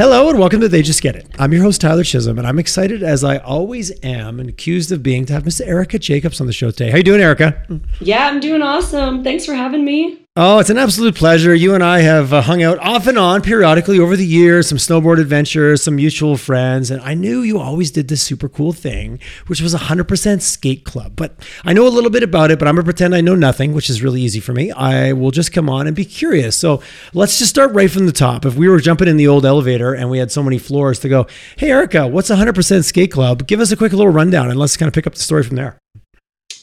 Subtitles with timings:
[0.00, 1.26] Hello and welcome to They Just Get It.
[1.38, 5.02] I'm your host, Tyler Chisholm, and I'm excited as I always am and accused of
[5.02, 6.88] being to have Miss Erica Jacobs on the show today.
[6.88, 7.62] How are you doing, Erica?
[8.00, 9.22] Yeah, I'm doing awesome.
[9.22, 10.26] Thanks for having me.
[10.36, 11.52] Oh, it's an absolute pleasure.
[11.52, 14.78] You and I have uh, hung out off and on periodically over the years, some
[14.78, 19.18] snowboard adventures, some mutual friends, and I knew you always did this super cool thing,
[19.48, 21.16] which was 100% skate club.
[21.16, 21.34] But
[21.64, 23.72] I know a little bit about it, but I'm going to pretend I know nothing,
[23.72, 24.70] which is really easy for me.
[24.70, 26.54] I will just come on and be curious.
[26.54, 26.80] So
[27.12, 28.46] let's just start right from the top.
[28.46, 31.08] If we were jumping in the old elevator and we had so many floors to
[31.08, 31.26] go,
[31.56, 33.48] hey, Erica, what's 100% skate club?
[33.48, 35.56] Give us a quick little rundown and let's kind of pick up the story from
[35.56, 35.76] there.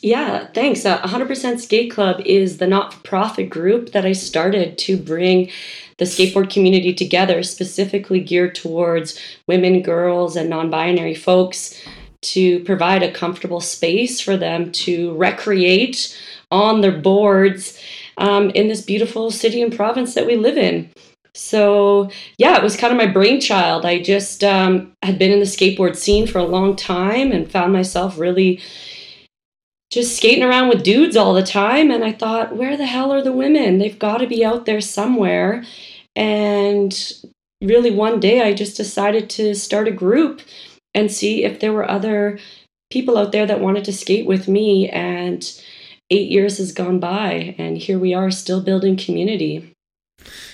[0.07, 0.85] Yeah, thanks.
[0.85, 5.49] Uh, 100% Skate Club is the not for profit group that I started to bring
[5.97, 11.85] the skateboard community together, specifically geared towards women, girls, and non binary folks
[12.21, 16.17] to provide a comfortable space for them to recreate
[16.51, 17.77] on their boards
[18.17, 20.89] um, in this beautiful city and province that we live in.
[21.33, 23.85] So, yeah, it was kind of my brainchild.
[23.85, 27.73] I just um, had been in the skateboard scene for a long time and found
[27.73, 28.61] myself really
[29.91, 31.91] just skating around with dudes all the time.
[31.91, 33.77] And I thought, where the hell are the women?
[33.77, 35.63] They've got to be out there somewhere.
[36.15, 36.97] And
[37.61, 40.41] really, one day I just decided to start a group
[40.93, 42.39] and see if there were other
[42.89, 44.89] people out there that wanted to skate with me.
[44.89, 45.49] And
[46.09, 49.73] eight years has gone by, and here we are still building community.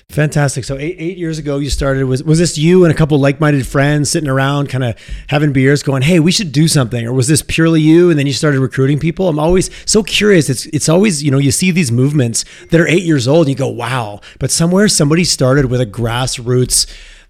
[0.09, 0.63] Fantastic.
[0.63, 2.05] So eight, eight years ago, you started.
[2.05, 4.95] Was was this you and a couple like minded friends sitting around, kind of
[5.27, 8.09] having beers, going, "Hey, we should do something," or was this purely you?
[8.09, 9.27] And then you started recruiting people.
[9.27, 10.49] I'm always so curious.
[10.49, 13.49] It's it's always you know you see these movements that are eight years old, and
[13.49, 16.85] you go, "Wow!" But somewhere somebody started with a grassroots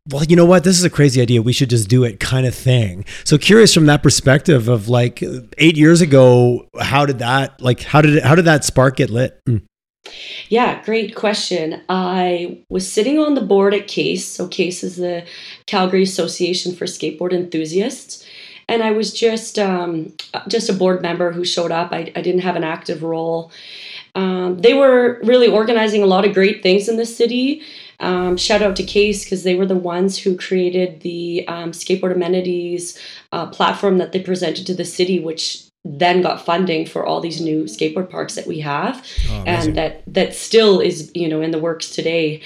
[0.09, 0.65] well, you know what?
[0.65, 1.41] This is a crazy idea.
[1.41, 3.05] We should just do it kind of thing.
[3.23, 5.23] So curious from that perspective of like
[5.57, 9.09] 8 years ago, how did that like how did it, how did that spark get
[9.09, 9.39] lit?
[9.47, 9.63] Mm.
[10.49, 11.81] Yeah, great question.
[11.89, 14.25] I was sitting on the board at CASE.
[14.27, 15.25] So, CASE is the
[15.65, 18.25] Calgary Association for Skateboard Enthusiasts.
[18.67, 20.13] And I was just um,
[20.47, 21.91] just a board member who showed up.
[21.91, 23.51] I, I didn't have an active role.
[24.15, 27.61] Um, they were really organizing a lot of great things in the city.
[27.99, 32.13] Um, shout out to Case because they were the ones who created the um, skateboard
[32.13, 32.97] amenities
[33.31, 37.41] uh, platform that they presented to the city, which then got funding for all these
[37.41, 41.51] new skateboard parks that we have oh, and that that still is you know in
[41.51, 42.41] the works today.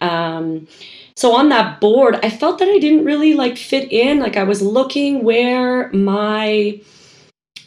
[0.00, 0.68] Um,
[1.14, 4.20] so on that board i felt that i didn't really like fit in.
[4.20, 6.80] Like i was looking where my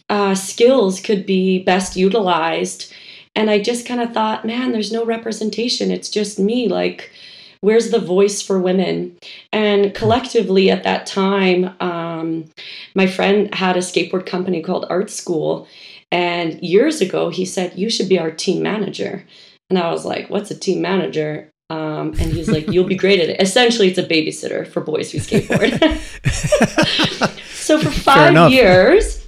[0.07, 2.93] uh, skills could be best utilized.
[3.35, 5.89] And i just kind of thought man there's no representation.
[5.89, 6.67] It's just me.
[6.67, 7.11] Like
[7.65, 9.17] where's the voice for women?
[9.51, 12.45] And collectively at that time um,
[12.93, 15.67] my friend had a skateboard company called art school.
[16.11, 19.25] And years ago he said you should be our team manager.
[19.69, 21.49] And i was like what's a team manager?
[21.71, 23.41] Um, and he's like you'll be great at it.
[23.41, 25.71] Essentially it's a babysitter for boys who skateboard.
[27.65, 29.25] So for five years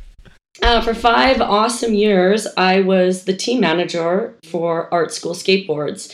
[0.62, 6.14] uh, for five awesome years i was the team manager for art school skateboards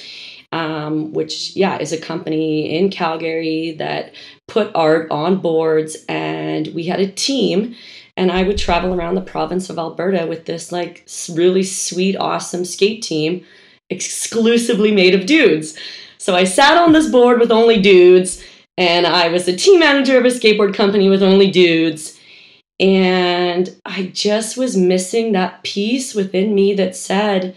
[0.53, 4.13] um, which yeah is a company in Calgary that
[4.47, 7.75] put art on boards, and we had a team.
[8.15, 12.63] And I would travel around the province of Alberta with this like really sweet, awesome
[12.63, 13.43] skate team,
[13.89, 15.75] exclusively made of dudes.
[16.19, 18.43] So I sat on this board with only dudes,
[18.77, 22.19] and I was the team manager of a skateboard company with only dudes.
[22.79, 27.55] And I just was missing that piece within me that said,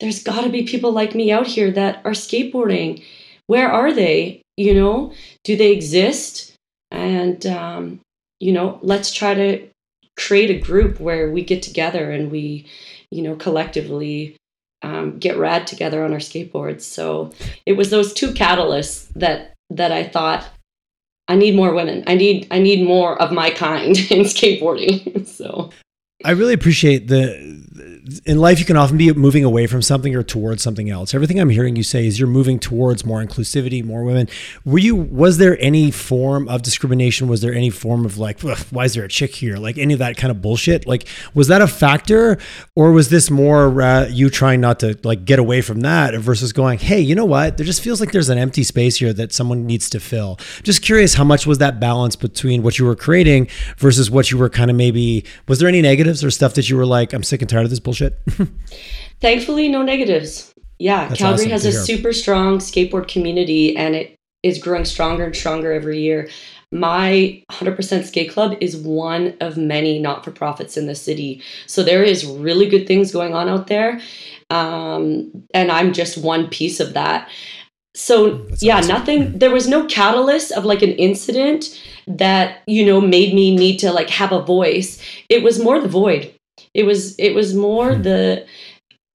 [0.00, 3.02] there's got to be people like me out here that are skateboarding.
[3.46, 4.42] Where are they?
[4.56, 5.12] You know,
[5.44, 6.54] do they exist?
[6.90, 8.00] And, um,
[8.40, 9.68] you know, let's try to
[10.16, 12.66] create a group where we get together and we,
[13.10, 14.36] you know, collectively
[14.82, 16.82] um, get rad together on our skateboards.
[16.82, 17.32] So
[17.64, 20.48] it was those two catalysts that that I thought
[21.28, 22.04] I need more women.
[22.06, 25.26] I need I need more of my kind in skateboarding.
[25.36, 25.70] so
[26.24, 30.22] I really appreciate the in life you can often be moving away from something or
[30.22, 31.14] towards something else.
[31.14, 34.28] Everything i'm hearing you say is you're moving towards more inclusivity more women.
[34.64, 37.28] Were you was there any form of discrimination?
[37.28, 39.56] Was there any form of like why is there a chick here?
[39.56, 40.86] Like any of that kind of bullshit?
[40.86, 42.38] Like was that a factor
[42.74, 46.52] or was this more uh, you trying not to like get away from that versus
[46.52, 47.56] going hey you know what?
[47.56, 50.38] There just feels like there's an empty space here that someone needs to fill.
[50.62, 53.48] Just curious how much was that balance between what you were creating
[53.78, 56.76] versus what you were kind of maybe was there any negatives or stuff that you
[56.76, 58.18] were like i'm sick and tired of this bullshit bullshit?
[59.20, 60.52] Thankfully, no negatives.
[60.78, 61.80] Yeah, That's Calgary awesome has a hear.
[61.80, 66.28] super strong skateboard community and it is growing stronger and stronger every year.
[66.72, 71.42] My 100% Skate Club is one of many not for profits in the city.
[71.66, 74.00] So there is really good things going on out there.
[74.50, 77.30] Um, and I'm just one piece of that.
[77.94, 78.88] so yeah, awesome.
[78.88, 79.38] nothing.
[79.38, 83.92] There was no catalyst of like an incident that you know made me need to
[83.92, 85.00] like have a voice.
[85.28, 86.35] It was more the void.
[86.74, 88.02] It was it was more hmm.
[88.02, 88.46] the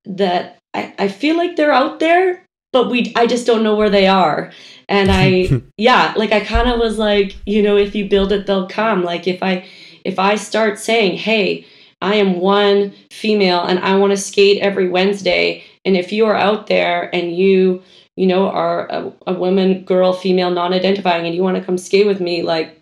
[0.06, 2.44] that I, I feel like they're out there,
[2.74, 4.52] but we I just don't know where they are.
[4.90, 8.46] And I yeah, like I kind of was like, you know, if you build it,
[8.48, 9.04] they'll come.
[9.04, 9.66] Like if I
[10.04, 11.66] if I start saying, hey,
[12.02, 16.36] I am one female and I want to skate every Wednesday, and if you are
[16.36, 17.84] out there and you
[18.16, 21.78] you know, are a, a woman, girl, female, non identifying, and you want to come
[21.78, 22.78] skate with me, like,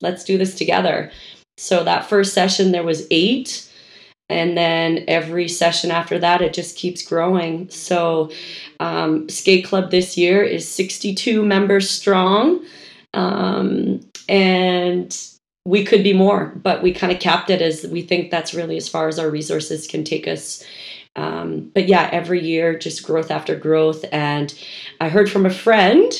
[0.00, 1.10] let's do this together.
[1.56, 3.65] So that first session, there was eight.
[4.28, 7.68] And then every session after that, it just keeps growing.
[7.70, 8.30] So,
[8.80, 12.64] um, Skate Club this year is 62 members strong.
[13.14, 15.16] Um, and
[15.64, 18.76] we could be more, but we kind of capped it as we think that's really
[18.76, 20.64] as far as our resources can take us
[21.16, 24.04] um, but yeah, every year, just growth after growth.
[24.12, 24.54] And
[25.00, 26.12] I heard from a friend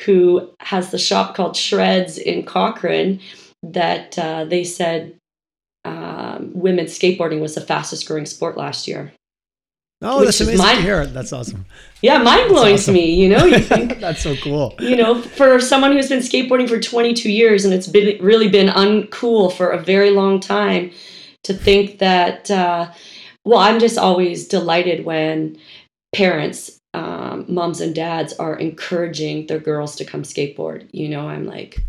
[0.00, 3.20] who has the shop called Shreds in Cochrane
[3.62, 5.17] that uh, they said
[5.88, 9.12] um, women's skateboarding was the fastest growing sport last year.
[10.00, 11.06] Oh, that's amazing mind- to hear.
[11.06, 11.64] That's awesome.
[12.02, 12.94] Yeah, mind blowing awesome.
[12.94, 13.14] to me.
[13.14, 14.74] You know, you think that's so cool.
[14.78, 18.68] You know, for someone who's been skateboarding for 22 years and it's been really been
[18.68, 20.92] uncool for a very long time,
[21.44, 22.92] to think that uh,
[23.44, 25.58] well, I'm just always delighted when
[26.14, 30.88] parents, um, moms and dads are encouraging their girls to come skateboard.
[30.92, 31.82] You know, I'm like,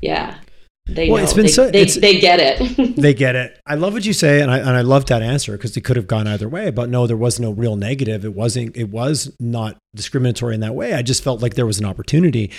[0.00, 0.38] yeah,
[0.86, 1.24] they well, know.
[1.24, 2.96] It's been they, so, they, they get it.
[2.96, 3.58] they get it.
[3.66, 5.96] I love what you say, and I and I love that answer because it could
[5.96, 6.70] have gone either way.
[6.70, 8.24] But no, there was no real negative.
[8.24, 8.76] It wasn't.
[8.76, 10.94] It was not discriminatory in that way.
[10.94, 12.50] I just felt like there was an opportunity.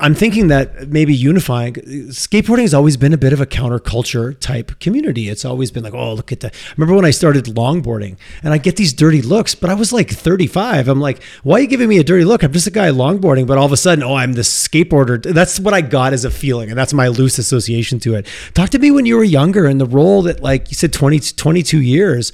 [0.00, 4.78] I'm thinking that maybe unifying skateboarding has always been a bit of a counterculture type
[4.78, 5.28] community.
[5.28, 6.54] It's always been like, oh, look at that.
[6.76, 10.10] Remember when I started longboarding and I get these dirty looks, but I was like
[10.10, 10.86] 35.
[10.86, 12.44] I'm like, why are you giving me a dirty look?
[12.44, 15.22] I'm just a guy longboarding, but all of a sudden, oh, I'm the skateboarder.
[15.22, 18.26] That's what I got as a feeling, and that's my loose association to it.
[18.54, 21.18] Talk to me when you were younger and the role that, like you said, 20,
[21.18, 22.32] 22 years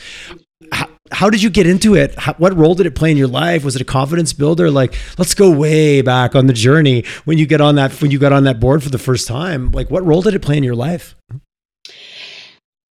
[1.13, 2.15] how did you get into it?
[2.19, 3.65] How, what role did it play in your life?
[3.65, 4.71] Was it a confidence builder?
[4.71, 8.19] Like, let's go way back on the journey when you get on that when you
[8.19, 9.71] got on that board for the first time.
[9.71, 11.15] Like, what role did it play in your life?
[11.33, 11.39] Mm-hmm.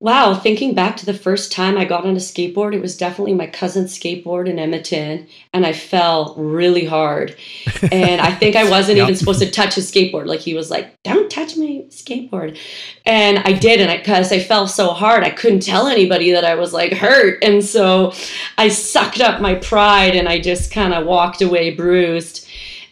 [0.04, 3.36] Wow, thinking back to the first time I got on a skateboard, it was definitely
[3.36, 7.38] my cousin's skateboard in Edmonton, and I fell really hard.
[7.92, 9.04] And I think I wasn't yep.
[9.04, 10.26] even supposed to touch his skateboard.
[10.26, 12.58] Like he was like, "Don't touch my skateboard,"
[13.06, 16.44] and I did, and because I, I fell so hard, I couldn't tell anybody that
[16.44, 18.14] I was like hurt, and so
[18.58, 22.43] I sucked up my pride, and I just kind of walked away bruised.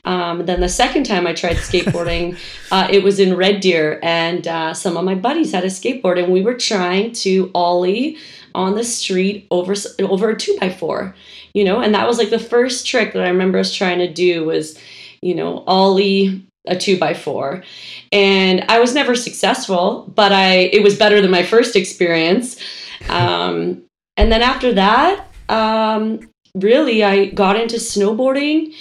[0.03, 2.37] Um, then the second time I tried skateboarding,
[2.71, 6.21] uh, it was in Red Deer, and uh, some of my buddies had a skateboard,
[6.21, 8.17] and we were trying to ollie
[8.53, 11.15] on the street over over a two by four,
[11.53, 14.11] you know, and that was like the first trick that I remember us trying to
[14.11, 14.77] do was,
[15.21, 17.63] you know, ollie a two by four,
[18.11, 22.59] and I was never successful, but I it was better than my first experience,
[23.07, 23.83] um,
[24.17, 28.73] and then after that, um, really I got into snowboarding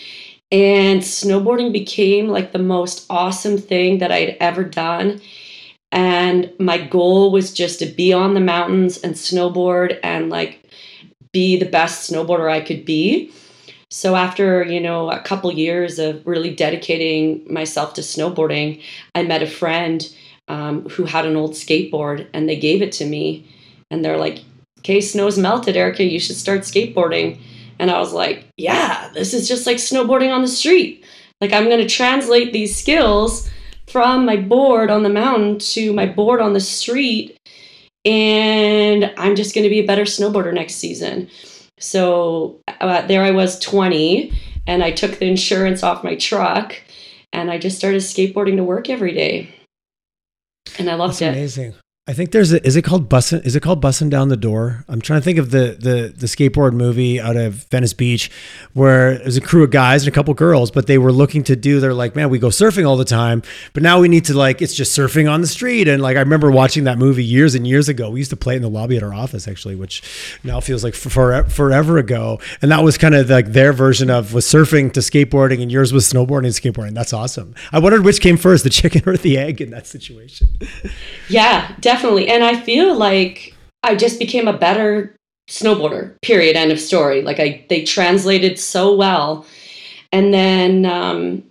[0.53, 5.21] and snowboarding became like the most awesome thing that I'd ever done.
[5.93, 10.65] And my goal was just to be on the mountains and snowboard and like
[11.33, 13.33] be the best snowboarder I could be.
[13.91, 18.83] So after, you know, a couple years of really dedicating myself to snowboarding,
[19.15, 20.09] I met a friend
[20.47, 23.49] um, who had an old skateboard and they gave it to me.
[23.91, 24.41] And they're like,
[24.79, 27.41] okay, snow's melted, Erica, you should start skateboarding.
[27.81, 31.03] And I was like, yeah, this is just like snowboarding on the street.
[31.41, 33.51] Like, I'm going to translate these skills
[33.89, 37.39] from my board on the mountain to my board on the street.
[38.05, 41.31] And I'm just going to be a better snowboarder next season.
[41.79, 44.31] So uh, there I was 20,
[44.67, 46.77] and I took the insurance off my truck
[47.33, 49.55] and I just started skateboarding to work every day.
[50.79, 51.39] And I loved That's it.
[51.39, 51.75] Amazing.
[52.07, 54.85] I think there's a, is it called bussin is it called bussin down the door?
[54.89, 58.31] I'm trying to think of the the the skateboard movie out of Venice Beach
[58.73, 61.55] where there's a crew of guys and a couple girls, but they were looking to
[61.55, 63.43] do they're like, man, we go surfing all the time,
[63.75, 65.89] but now we need to like it's just surfing on the street.
[65.89, 68.11] And like I remember watching that movie years and years ago.
[68.11, 70.03] We used to play it in the lobby at our office actually, which
[70.43, 72.41] now feels like for, forever ago.
[72.63, 75.93] And that was kind of like their version of was surfing to skateboarding, and yours
[75.93, 76.95] was snowboarding and skateboarding.
[76.95, 77.55] That's awesome.
[77.73, 80.49] I wondered which came first, the chicken or the egg in that situation.
[81.29, 82.29] Yeah, definitely definitely.
[82.29, 85.17] And I feel like I just became a better
[85.49, 86.15] snowboarder.
[86.23, 86.55] Period.
[86.55, 87.23] End of story.
[87.23, 89.45] Like I, they translated so well.
[90.13, 91.43] And then, um,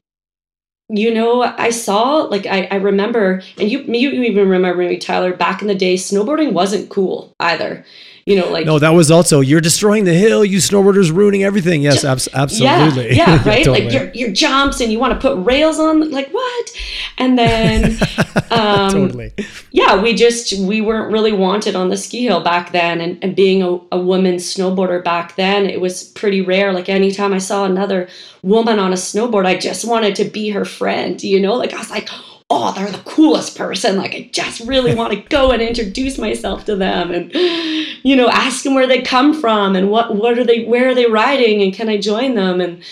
[0.88, 5.36] you know, I saw like I, I remember, and you you even remember me, Tyler.
[5.36, 7.86] Back in the day, snowboarding wasn't cool either.
[8.30, 10.46] You know, like no, that was also you're destroying the hill.
[10.46, 11.82] You snowboarders ruining everything.
[11.82, 13.16] Yes, abs- absolutely.
[13.16, 13.66] Yeah, yeah right.
[13.66, 13.86] totally.
[13.86, 16.12] Like your your jumps and you want to put rails on.
[16.12, 16.72] Like what?
[17.18, 17.98] And then,
[18.52, 19.34] um, totally.
[19.72, 23.36] Yeah, we just we weren't really wanted on the ski hill back then, and, and
[23.36, 26.72] being a, a woman snowboarder back then, it was pretty rare.
[26.72, 28.10] Like anytime I saw another
[28.44, 31.24] woman on a snowboard, I just wanted to be her friend.
[31.24, 33.98] You know, like I was like oh, they're the coolest person.
[33.98, 38.30] Like, I just really want to go and introduce myself to them and, you know,
[38.30, 41.62] ask them where they come from and what, what are they, where are they riding
[41.62, 42.60] and can I join them?
[42.60, 42.84] And,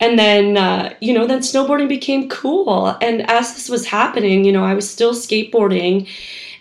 [0.00, 2.96] and then, uh, you know, then snowboarding became cool.
[3.00, 6.08] And as this was happening, you know, I was still skateboarding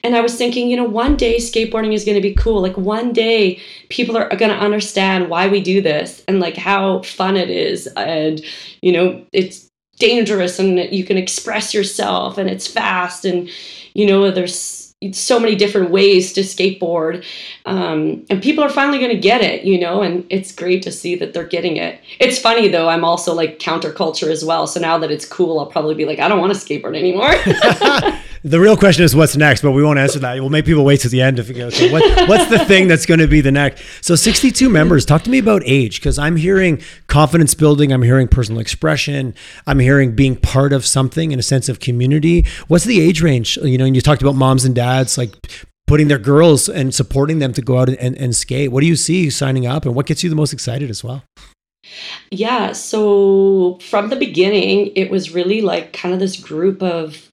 [0.04, 2.62] and I was thinking, you know, one day skateboarding is going to be cool.
[2.62, 7.02] Like one day people are going to understand why we do this and like how
[7.02, 7.88] fun it is.
[7.88, 8.42] And,
[8.82, 9.69] you know, it's
[10.00, 13.50] dangerous and you can express yourself and it's fast and
[13.94, 17.24] you know there's so many different ways to skateboard
[17.66, 20.92] um, and people are finally going to get it you know and it's great to
[20.92, 22.02] see that they're getting it.
[22.20, 25.66] It's funny though i'm also like counterculture as well so now that it's cool i'll
[25.68, 27.32] probably be like i don't want to skateboard anymore
[28.44, 30.36] the real question is what's next, but we won't answer that.
[30.36, 32.88] We'll make people wait to the end to figure out so what, what's the thing
[32.88, 33.84] that's going to be the next.
[34.04, 35.06] So 62 members.
[35.06, 37.92] Talk to me about age because I'm hearing confidence building.
[37.92, 39.34] I'm hearing personal expression.
[39.68, 42.46] I'm hearing being part of something in a sense of community.
[42.68, 43.58] What's the age range?
[43.58, 45.34] You know, and you talked about moms and dads like
[45.88, 48.72] putting their girls and supporting them to go out and, and skate.
[48.72, 51.24] What do you see signing up, and what gets you the most excited as well?
[52.30, 57.32] Yeah, so from the beginning, it was really like kind of this group of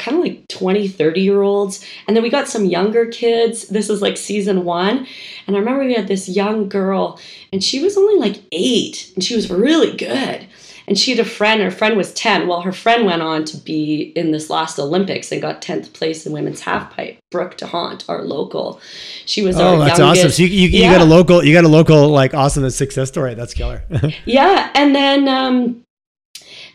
[0.00, 1.84] kind of like 20, 30 year olds.
[2.08, 3.68] And then we got some younger kids.
[3.68, 5.06] This is like season one.
[5.46, 7.20] And I remember we had this young girl,
[7.52, 10.46] and she was only like eight, and she was really good.
[10.88, 12.48] And she had a friend, her friend was 10.
[12.48, 16.26] Well, her friend went on to be in this last Olympics and got 10th place
[16.26, 17.18] in women's halfpipe.
[17.30, 18.80] Brooke D'Hondt, our local.
[19.24, 20.24] She was oh, that's youngest.
[20.24, 20.30] awesome.
[20.32, 23.34] So you, you, you got a local, you got a local like awesome success story.
[23.34, 23.84] That's killer.
[24.24, 24.72] yeah.
[24.74, 25.84] And then um,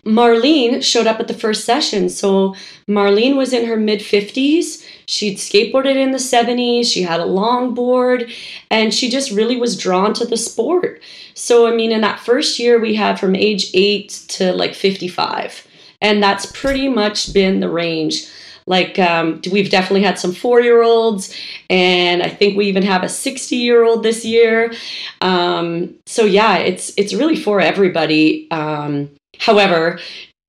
[0.06, 2.10] Marlene showed up at the first session.
[2.10, 2.56] So
[2.88, 4.86] Marlene was in her mid 50s.
[5.08, 6.92] She'd skateboarded in the 70s.
[6.92, 8.32] She had a longboard
[8.70, 11.02] and she just really was drawn to the sport.
[11.34, 15.68] So, I mean, in that first year, we had from age eight to like 55.
[16.02, 18.28] And that's pretty much been the range.
[18.68, 21.36] Like, um, we've definitely had some four year olds,
[21.70, 24.74] and I think we even have a 60 year old this year.
[25.22, 28.50] Um, so, yeah, it's, it's really for everybody.
[28.50, 30.00] Um, However,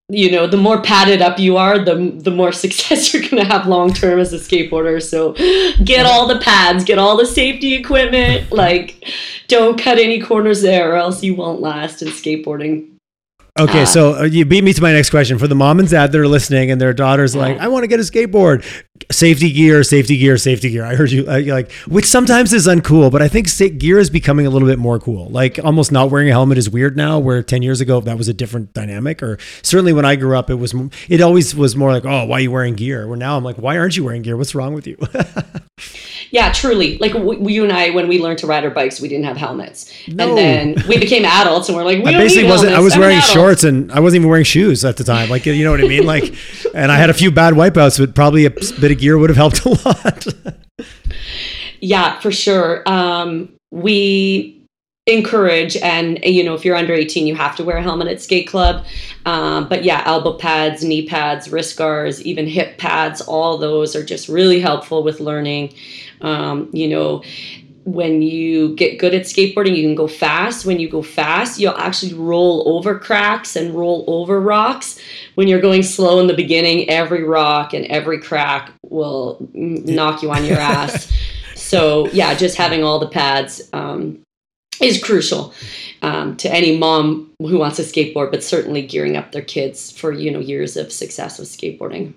[0.09, 3.45] you know, the more padded up you are, the the more success you're going to
[3.45, 5.03] have long term as a skateboarder.
[5.03, 5.33] So,
[5.85, 8.51] get all the pads, get all the safety equipment.
[8.57, 9.05] Like,
[9.49, 12.97] don't cut any corners there, or else you won't last in skateboarding.
[13.59, 15.39] Okay, uh, so uh, you beat me to my next question.
[15.39, 17.87] For the mom and dad that are listening and their daughter's like, I want to
[17.87, 18.65] get a skateboard.
[19.11, 20.85] Safety gear, safety gear, safety gear.
[20.85, 23.49] I heard you uh, like, which sometimes is uncool, but I think
[23.79, 25.29] gear is becoming a little bit more cool.
[25.31, 28.29] Like almost not wearing a helmet is weird now, where 10 years ago that was
[28.29, 29.23] a different dynamic.
[29.23, 30.75] Or certainly when I grew up, it was,
[31.09, 33.07] it always was more like, oh, why are you wearing gear?
[33.07, 34.37] Where now I'm like, why aren't you wearing gear?
[34.37, 34.99] What's wrong with you?
[36.31, 36.99] yeah, truly.
[36.99, 39.37] Like w- you and I, when we learned to ride our bikes, we didn't have
[39.37, 39.93] helmets.
[40.09, 40.29] No.
[40.29, 43.21] And then we became adults and we're like, we I basically wasn't, I was wearing
[43.21, 45.29] shorts shorts and I wasn't even wearing shoes at the time.
[45.29, 46.05] Like, you know what I mean?
[46.07, 46.35] Like,
[46.75, 48.51] and I had a few bad wipeouts, but probably a
[48.87, 50.27] bit of gear would have helped a lot.
[51.81, 52.89] yeah, for sure.
[52.89, 54.53] Um, we
[55.09, 58.21] encourage and you know if you're under 18 you have to wear a helmet at
[58.21, 58.85] skate club
[59.25, 64.05] um, but yeah elbow pads knee pads wrist guards even hip pads all those are
[64.05, 65.73] just really helpful with learning
[66.23, 67.23] um, you know
[67.87, 70.67] when you get good at skateboarding, you can go fast.
[70.67, 74.99] When you go fast, you'll actually roll over cracks and roll over rocks.
[75.37, 80.33] When you're going slow in the beginning, every rock and every crack will knock you
[80.33, 81.13] on your ass.
[81.55, 84.19] so, yeah, just having all the pads um,
[84.81, 85.55] is crucial
[86.03, 90.11] um, to any mom who wants to skateboard, but certainly gearing up their kids for
[90.11, 92.15] you know years of success with skateboarding.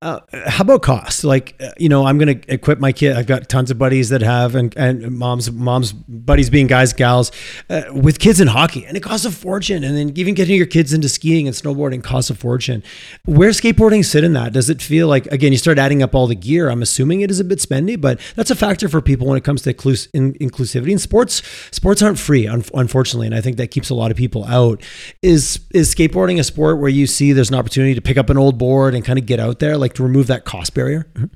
[0.00, 1.24] Uh, how about cost?
[1.24, 3.16] Like, uh, you know, I'm going to equip my kid.
[3.16, 7.32] I've got tons of buddies that have, and, and moms, moms, buddies being guys, gals,
[7.68, 9.82] uh, with kids in hockey, and it costs a fortune.
[9.82, 12.84] And then even getting your kids into skiing and snowboarding costs a fortune.
[13.24, 14.52] Where skateboarding sit in that?
[14.52, 16.70] Does it feel like again you start adding up all the gear?
[16.70, 19.42] I'm assuming it is a bit spendy, but that's a factor for people when it
[19.42, 20.92] comes to inclus- in, inclusivity.
[20.92, 24.16] And sports, sports aren't free, un- unfortunately, and I think that keeps a lot of
[24.16, 24.80] people out.
[25.22, 28.38] Is is skateboarding a sport where you see there's an opportunity to pick up an
[28.38, 29.76] old board and kind of get out there?
[29.76, 31.06] Like like to remove that cost barrier?
[31.14, 31.26] Mm-hmm.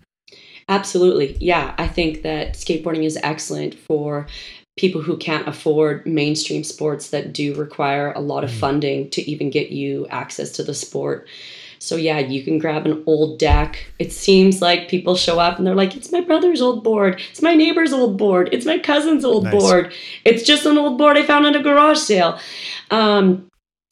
[0.68, 1.36] Absolutely.
[1.40, 4.26] Yeah, I think that skateboarding is excellent for
[4.78, 8.58] people who can't afford mainstream sports that do require a lot of mm.
[8.58, 11.28] funding to even get you access to the sport.
[11.78, 13.90] So yeah, you can grab an old deck.
[13.98, 17.20] It seems like people show up and they're like, "It's my brother's old board.
[17.30, 18.48] It's my neighbor's old board.
[18.52, 19.52] It's my cousin's old nice.
[19.52, 19.92] board.
[20.24, 22.38] It's just an old board I found at a garage sale."
[22.92, 23.50] Um,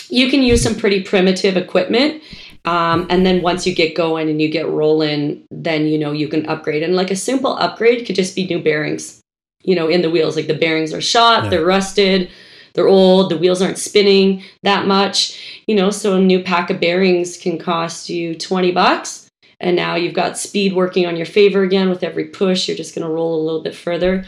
[0.09, 2.23] you can use some pretty primitive equipment.
[2.65, 6.29] Um, and then once you get going and you get rolling, then you know you
[6.29, 6.83] can upgrade.
[6.83, 9.21] And like a simple upgrade could just be new bearings,
[9.63, 10.37] you know, in the wheels.
[10.37, 11.51] Like the bearings are shot, yeah.
[11.51, 12.31] they're rusted,
[12.75, 15.91] they're old, the wheels aren't spinning that much, you know.
[15.91, 19.29] So a new pack of bearings can cost you 20 bucks.
[19.59, 22.67] And now you've got speed working on your favor again with every push.
[22.67, 24.25] You're just going to roll a little bit further.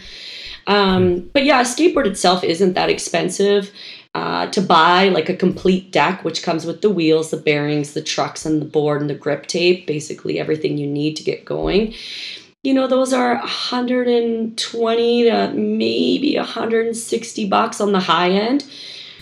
[0.67, 3.73] Um, but yeah, a skateboard itself isn't that expensive
[4.15, 8.03] uh, to buy like a complete deck, which comes with the wheels, the bearings, the
[8.03, 11.95] trucks, and the board and the grip tape, basically everything you need to get going.
[12.63, 18.65] You know, those are 120 to maybe 160 bucks on the high end.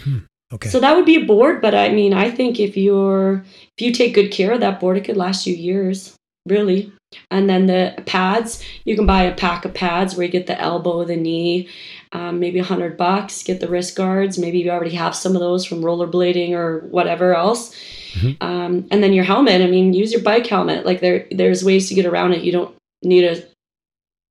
[0.03, 0.19] Hmm.
[0.53, 0.69] Okay.
[0.69, 3.45] So that would be a board, but I mean, I think if you're
[3.79, 6.93] if you take good care of that board, it could last you years, really.
[7.31, 10.61] And then the pads, you can buy a pack of pads where you get the
[10.61, 11.69] elbow, the knee,
[12.12, 13.43] um, maybe a hundred bucks.
[13.43, 14.38] Get the wrist guards.
[14.38, 17.75] Maybe you already have some of those from rollerblading or whatever else.
[18.14, 18.43] Mm-hmm.
[18.43, 19.62] Um, and then your helmet.
[19.62, 20.85] I mean, use your bike helmet.
[20.85, 22.43] Like there, there's ways to get around it.
[22.43, 23.43] You don't need a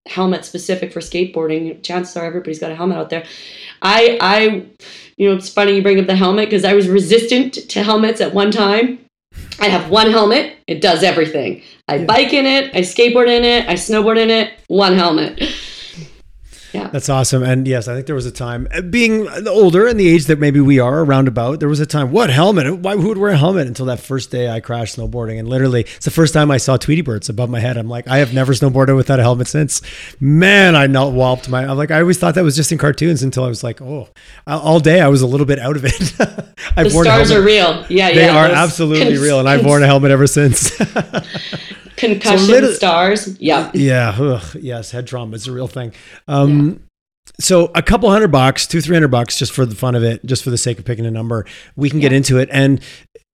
[0.09, 1.81] helmet specific for skateboarding.
[1.83, 3.25] Chances are everybody's got a helmet out there.
[3.81, 4.65] I, I,
[5.17, 8.19] you know, it's funny you bring up the helmet because I was resistant to helmets
[8.19, 8.99] at one time.
[9.59, 10.57] I have one helmet.
[10.67, 11.61] It does everything.
[11.87, 12.05] I yeah.
[12.05, 12.75] bike in it.
[12.75, 13.67] I skateboard in it.
[13.67, 14.53] I snowboard in it.
[14.67, 15.41] One helmet.
[16.73, 16.89] Yeah.
[16.89, 17.43] That's awesome.
[17.43, 20.39] And yes, I think there was a time, uh, being older and the age that
[20.39, 22.79] maybe we are around about, there was a time, what helmet?
[22.79, 25.39] Why, who would wear a helmet until that first day I crashed snowboarding?
[25.39, 27.77] And literally, it's the first time I saw Tweety Birds above my head.
[27.77, 29.81] I'm like, I have never snowboarded without a helmet since.
[30.19, 33.23] Man, I not walloped my, I'm like, I always thought that was just in cartoons
[33.23, 34.09] until I was like, oh,
[34.45, 35.93] all day I was a little bit out of it.
[36.77, 37.85] I've the stars are real.
[37.89, 38.37] Yeah, they yeah.
[38.37, 39.39] are absolutely cons- real.
[39.39, 40.71] And I've worn a helmet ever since.
[41.99, 43.39] concussion so stars.
[43.39, 43.71] Yeah.
[43.73, 44.15] Yeah.
[44.17, 44.91] Ugh, yes.
[44.91, 45.93] Head trauma is a real thing.
[46.27, 46.58] Um, yeah.
[47.39, 50.25] So a couple hundred bucks, two, three hundred bucks, just for the fun of it,
[50.25, 52.09] just for the sake of picking a number, we can yeah.
[52.09, 52.49] get into it.
[52.51, 52.81] And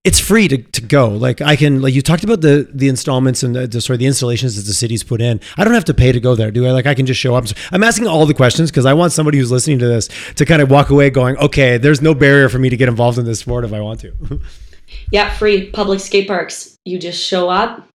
[0.06, 1.10] it's free to, to go.
[1.10, 4.00] Like I can, like you talked about the the installments and the, the sort of
[4.00, 5.42] the installations that the city's put in.
[5.58, 6.72] I don't have to pay to go there, do I?
[6.72, 7.46] Like I can just show up.
[7.72, 10.62] I'm asking all the questions because I want somebody who's listening to this to kind
[10.62, 13.40] of walk away going, okay, there's no barrier for me to get involved in this
[13.40, 14.40] sport if I want to.
[15.12, 16.78] yeah, free public skate parks.
[16.86, 17.88] You just show up,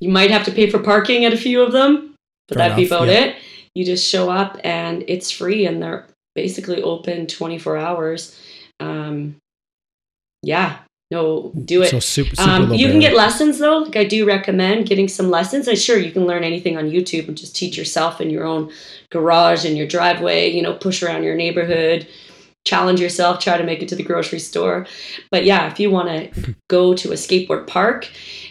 [0.00, 2.16] you might have to pay for parking at a few of them,
[2.48, 3.20] but Fair that'd enough, be about yeah.
[3.20, 3.36] it.
[3.76, 8.40] You just show up and it's free and they're basically open 24 hours.
[8.80, 9.36] Um,
[10.42, 10.78] yeah,
[11.10, 11.90] no, do it.
[11.90, 13.80] So super, super um, you can get lessons though.
[13.80, 15.68] Like I do recommend getting some lessons.
[15.68, 18.72] And sure, you can learn anything on YouTube and just teach yourself in your own
[19.10, 20.50] garage in your driveway.
[20.50, 22.08] You know, push around your neighborhood,
[22.64, 24.86] challenge yourself, try to make it to the grocery store.
[25.30, 28.08] But yeah, if you want to go to a skateboard park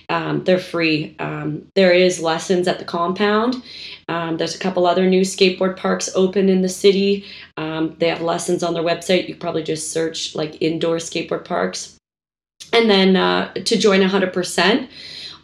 [0.09, 1.15] um, they're free.
[1.19, 3.63] Um, there is lessons at the compound.
[4.07, 7.25] Um, there's a couple other new skateboard parks open in the city.
[7.57, 9.27] Um, they have lessons on their website.
[9.27, 11.97] You probably just search like indoor skateboard parks.
[12.71, 14.87] And then uh, to join 100%,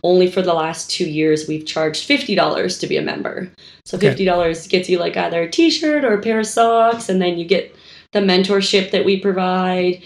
[0.03, 3.51] only for the last two years, we've charged $50 to be a member.
[3.85, 4.67] So $50 okay.
[4.67, 7.45] gets you like either a t shirt or a pair of socks, and then you
[7.45, 7.75] get
[8.11, 10.01] the mentorship that we provide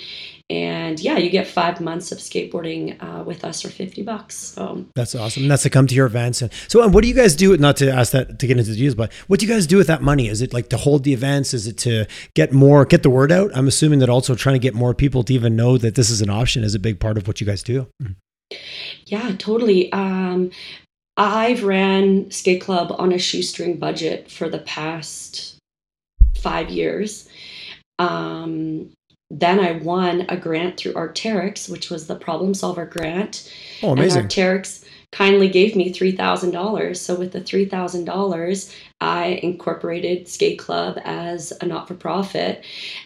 [0.50, 4.36] and yeah you get five months of skateboarding uh, with us for 50 bucks.
[4.36, 5.44] So that's awesome.
[5.44, 6.42] And that's to come to your events.
[6.42, 7.56] And so and what do you guys do?
[7.58, 9.78] Not to ask that to get into the details but what do you guys do
[9.78, 10.28] with that money?
[10.28, 11.54] Is it like to hold the events?
[11.54, 12.06] Is it to
[12.36, 13.52] get more get the word out?
[13.56, 16.22] I'm assuming that also trying to get more people to even know that this is
[16.22, 17.88] an option is a big part of what you guys do.
[19.06, 19.92] Yeah totally.
[19.92, 20.52] Um,
[21.18, 25.56] i've ran skate club on a shoestring budget for the past
[26.36, 27.28] five years.
[27.98, 28.92] Um,
[29.32, 33.52] then I won a grant through Arc'teryx, which was the problem solver grant.
[33.82, 34.22] Oh, amazing.
[34.22, 36.98] And Arc'teryx kindly gave me $3,000.
[36.98, 42.66] So with the $3,000, I incorporated Skate Club as a not for profit.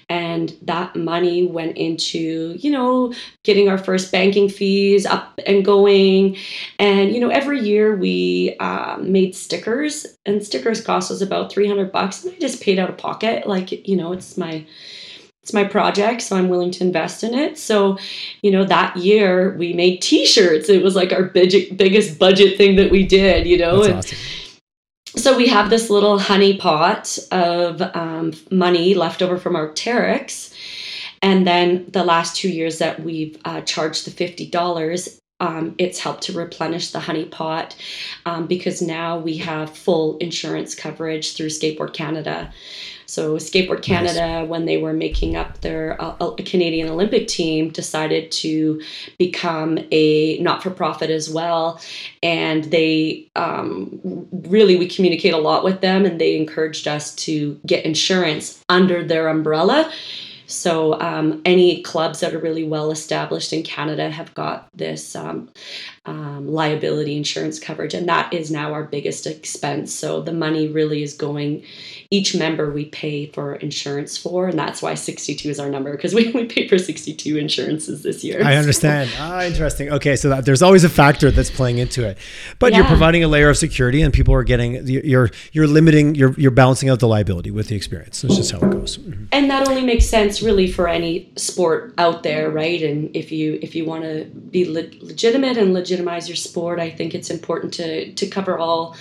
[0.10, 6.36] And that money went into, you know, getting our first banking fees up and going.
[6.80, 11.92] And, you know, every year we um, made stickers, and stickers cost us about 300
[11.92, 12.24] bucks.
[12.24, 13.48] And I just paid out of pocket.
[13.48, 14.66] Like, you know, it's my
[15.50, 17.58] it's my project, so I'm willing to invest in it.
[17.58, 17.98] So,
[18.44, 20.70] you know, that year we made T-shirts.
[20.70, 23.48] It was like our big, biggest budget thing that we did.
[23.48, 24.18] You know, and awesome.
[25.16, 30.54] so we have this little honey pot of um, money left over from our Arc'teryx,
[31.24, 36.00] and then the last two years that we've uh, charged the fifty dollars um, it's
[36.00, 37.74] helped to replenish the honey pot
[38.26, 42.52] um, because now we have full insurance coverage through Skateboard Canada.
[43.10, 44.48] So Skateboard Canada, nice.
[44.48, 48.80] when they were making up their uh, uh, Canadian Olympic team, decided to
[49.18, 51.82] become a not-for-profit as well,
[52.22, 54.00] and they um,
[54.32, 59.04] really we communicate a lot with them, and they encouraged us to get insurance under
[59.04, 59.92] their umbrella
[60.50, 65.50] so um, any clubs that are really well established in Canada have got this um,
[66.10, 69.94] um, liability insurance coverage, and that is now our biggest expense.
[69.94, 71.64] So the money really is going.
[72.12, 76.16] Each member we pay for insurance for, and that's why 62 is our number because
[76.16, 78.44] we, we paid for 62 insurances this year.
[78.44, 79.12] I understand.
[79.20, 79.92] ah, interesting.
[79.92, 82.18] Okay, so that, there's always a factor that's playing into it,
[82.58, 82.80] but yeah.
[82.80, 86.50] you're providing a layer of security, and people are getting you're you're limiting you're you're
[86.50, 88.24] balancing out the liability with the experience.
[88.24, 88.98] That's just how it goes.
[88.98, 89.26] Mm-hmm.
[89.32, 92.82] And that only makes sense really for any sport out there, right?
[92.82, 96.90] And if you if you want to be le- legitimate and legitimize your sport, I
[96.90, 98.96] think it's important to to cover all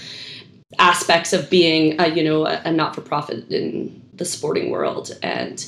[0.78, 5.16] aspects of being, a, you know, a, a not for profit in the sporting world.
[5.22, 5.64] And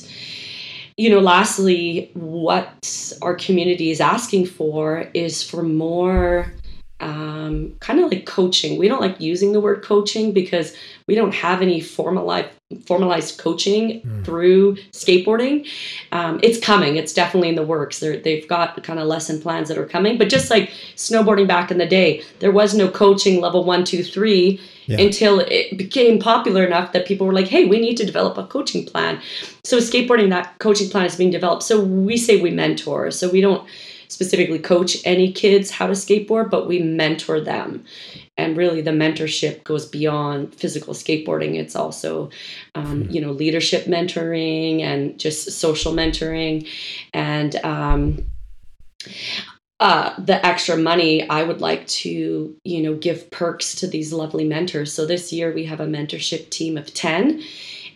[0.97, 6.53] you know, lastly, what our community is asking for is for more
[6.99, 8.77] um, kind of like coaching.
[8.77, 10.75] We don't like using the word coaching because
[11.07, 14.25] we don't have any formalized formalized coaching mm.
[14.25, 15.67] through skateboarding.
[16.11, 16.95] Um, it's coming.
[16.95, 17.99] It's definitely in the works.
[17.99, 20.17] they they've got kind of lesson plans that are coming.
[20.17, 24.03] But just like snowboarding back in the day, there was no coaching level one, two,
[24.03, 24.99] three yeah.
[24.99, 28.45] until it became popular enough that people were like, "Hey, we need to develop a
[28.45, 29.21] coaching plan."
[29.63, 31.63] So skateboarding, that coaching plan is being developed.
[31.63, 33.11] So we say we mentor.
[33.11, 33.67] So we don't
[34.11, 37.85] specifically coach any kids how to skateboard, but we mentor them.
[38.37, 41.55] And really, the mentorship goes beyond physical skateboarding.
[41.55, 42.29] It's also,
[42.75, 43.11] um, hmm.
[43.11, 46.67] you know, leadership mentoring and just social mentoring.
[47.13, 48.25] And um,
[49.79, 54.43] uh, the extra money, I would like to, you know, give perks to these lovely
[54.43, 54.91] mentors.
[54.91, 57.41] So this year we have a mentorship team of 10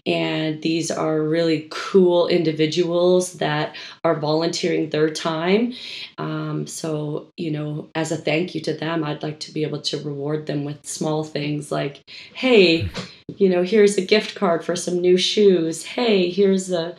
[0.05, 5.73] and these are really cool individuals that are volunteering their time.
[6.17, 9.81] Um, so, you know, as a thank you to them, I'd like to be able
[9.81, 12.01] to reward them with small things like,
[12.33, 12.89] hey,
[13.37, 15.83] you know, here's a gift card for some new shoes.
[15.83, 16.95] Hey, here's a,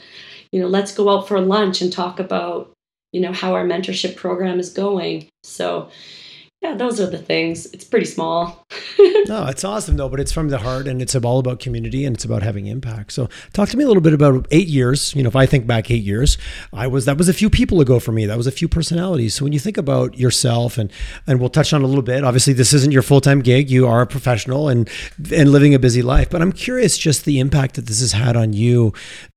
[0.51, 2.73] you know, let's go out for lunch and talk about,
[3.13, 5.29] you know, how our mentorship program is going.
[5.45, 5.91] So,
[6.63, 7.67] yeah, those are the things.
[7.67, 8.67] It's pretty small.
[8.99, 12.17] no, it's awesome though, but it's from the heart and it's all about community and
[12.17, 13.13] it's about having impact.
[13.13, 15.15] So talk to me a little bit about eight years.
[15.15, 16.39] You know, if I think back eight years,
[16.73, 18.25] I was that was a few people ago for me.
[18.25, 19.35] That was a few personalities.
[19.35, 20.91] So when you think about yourself and
[21.27, 22.25] and we'll touch on a little bit.
[22.25, 23.71] Obviously, this isn't your full time gig.
[23.71, 24.89] You are a professional and
[25.33, 26.31] and living a busy life.
[26.31, 28.93] But I'm curious just the impact that this has had on you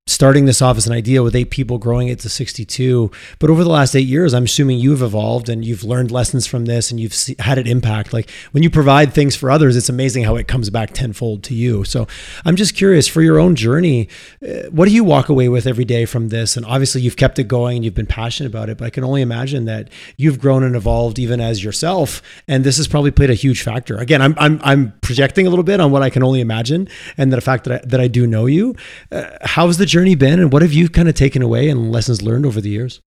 [0.10, 3.63] starting this off as an idea with eight people growing it to 62 but over
[3.63, 7.00] the last eight years i'm assuming you've evolved and you've learned lessons from this and
[7.00, 8.13] you've had it impact.
[8.13, 11.54] Like when you provide things for others it's amazing how it comes back tenfold to
[11.54, 11.84] you.
[11.84, 12.08] So
[12.45, 14.08] i'm just curious for your own journey
[14.48, 16.58] uh, what do you walk away with every day from this?
[16.58, 19.04] And obviously you've kept it going and you've been passionate about it but i can
[19.04, 23.30] only imagine that you've grown and evolved even as yourself and this has probably played
[23.30, 23.98] a huge factor.
[23.98, 27.32] Again i'm, I'm, I'm projecting a little bit on what i can only imagine and
[27.32, 28.76] the fact that I, that I do know you.
[29.12, 31.91] Uh, how's the journey journey been and what have you kind of taken away and
[31.91, 33.01] lessons learned over the years?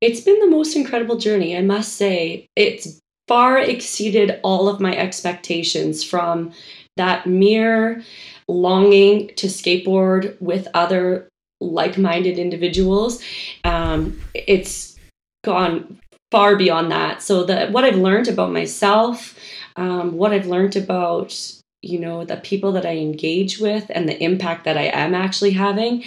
[0.00, 2.46] It's been the most incredible journey, I must say.
[2.56, 6.50] It's far exceeded all of my expectations from
[6.96, 8.02] that mere
[8.48, 11.28] longing to skateboard with other
[11.60, 13.22] like minded individuals.
[13.62, 14.98] Um, it's
[15.44, 16.00] gone
[16.32, 17.22] far beyond that.
[17.22, 19.38] So, the, what I've learned about myself,
[19.76, 24.22] um, what I've learned about you know the people that i engage with and the
[24.22, 26.02] impact that i am actually having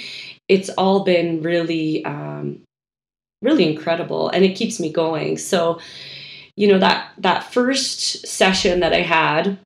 [0.48, 2.62] it's all been really um,
[3.42, 5.38] really incredible and it keeps me going.
[5.38, 5.80] So
[6.56, 9.58] you know that that first session that i had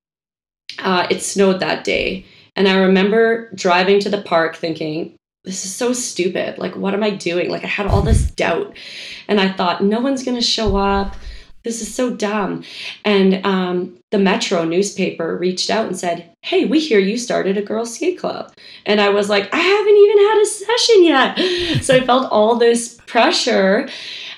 [0.79, 2.25] uh, it snowed that day.
[2.55, 6.57] And i remember driving to the park thinking this is so stupid.
[6.57, 7.49] Like what am i doing?
[7.49, 8.75] Like i had all this doubt.
[9.27, 11.15] And i thought no one's going to show up
[11.63, 12.63] this is so dumb.
[13.03, 17.61] And um, the Metro newspaper reached out and said, Hey, we hear you started a
[17.61, 18.53] girls' skate club.
[18.85, 21.83] And I was like, I haven't even had a session yet.
[21.83, 23.89] so I felt all this pressure.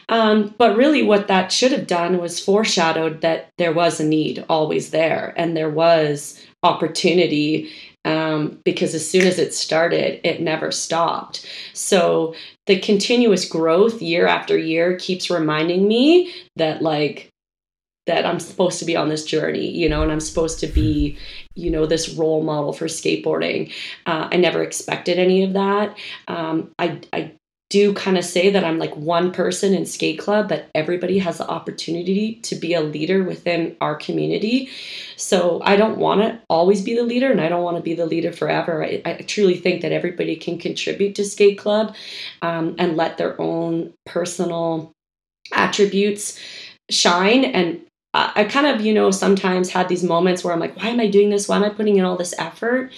[0.09, 4.43] Um, but really, what that should have done was foreshadowed that there was a need
[4.49, 7.71] always there and there was opportunity
[8.03, 11.45] um, because as soon as it started, it never stopped.
[11.73, 12.35] So
[12.71, 17.27] the continuous growth year after year keeps reminding me that, like,
[18.07, 21.17] that I'm supposed to be on this journey, you know, and I'm supposed to be,
[21.53, 23.73] you know, this role model for skateboarding.
[24.05, 25.97] Uh, I never expected any of that.
[26.29, 27.33] Um, I, I
[27.71, 31.37] do kind of say that I'm like one person in skate club, but everybody has
[31.37, 34.69] the opportunity to be a leader within our community.
[35.15, 37.93] So I don't want to always be the leader and I don't want to be
[37.93, 38.83] the leader forever.
[38.83, 41.95] I, I truly think that everybody can contribute to skate club
[42.41, 44.91] um, and let their own personal
[45.53, 46.37] attributes
[46.89, 47.45] shine.
[47.45, 47.79] And
[48.13, 50.99] I, I kind of, you know, sometimes had these moments where I'm like, why am
[50.99, 51.47] I doing this?
[51.47, 52.91] Why am I putting in all this effort?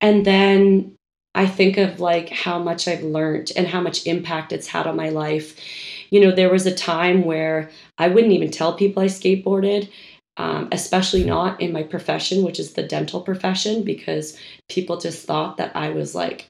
[0.00, 0.96] And then
[1.34, 4.96] I think of like how much I've learned and how much impact it's had on
[4.96, 5.56] my life.
[6.10, 9.88] You know, there was a time where I wouldn't even tell people I skateboarded,
[10.36, 14.36] um, especially not in my profession, which is the dental profession, because
[14.68, 16.49] people just thought that I was like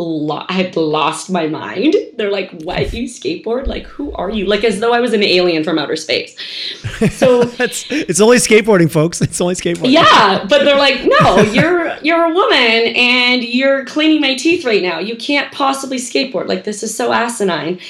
[0.00, 1.94] lo- I had lost my mind.
[2.16, 3.66] They're like, "What you skateboard?
[3.66, 6.34] Like, who are you?" Like as though I was an alien from outer space.
[7.12, 9.20] So it's, it's only skateboarding, folks.
[9.20, 9.92] It's only skateboarding.
[9.92, 14.82] Yeah, but they're like, "No, you're you're a woman and you're cleaning my teeth right
[14.82, 14.98] now.
[14.98, 16.48] You can't possibly skateboard.
[16.48, 17.80] Like this is so asinine."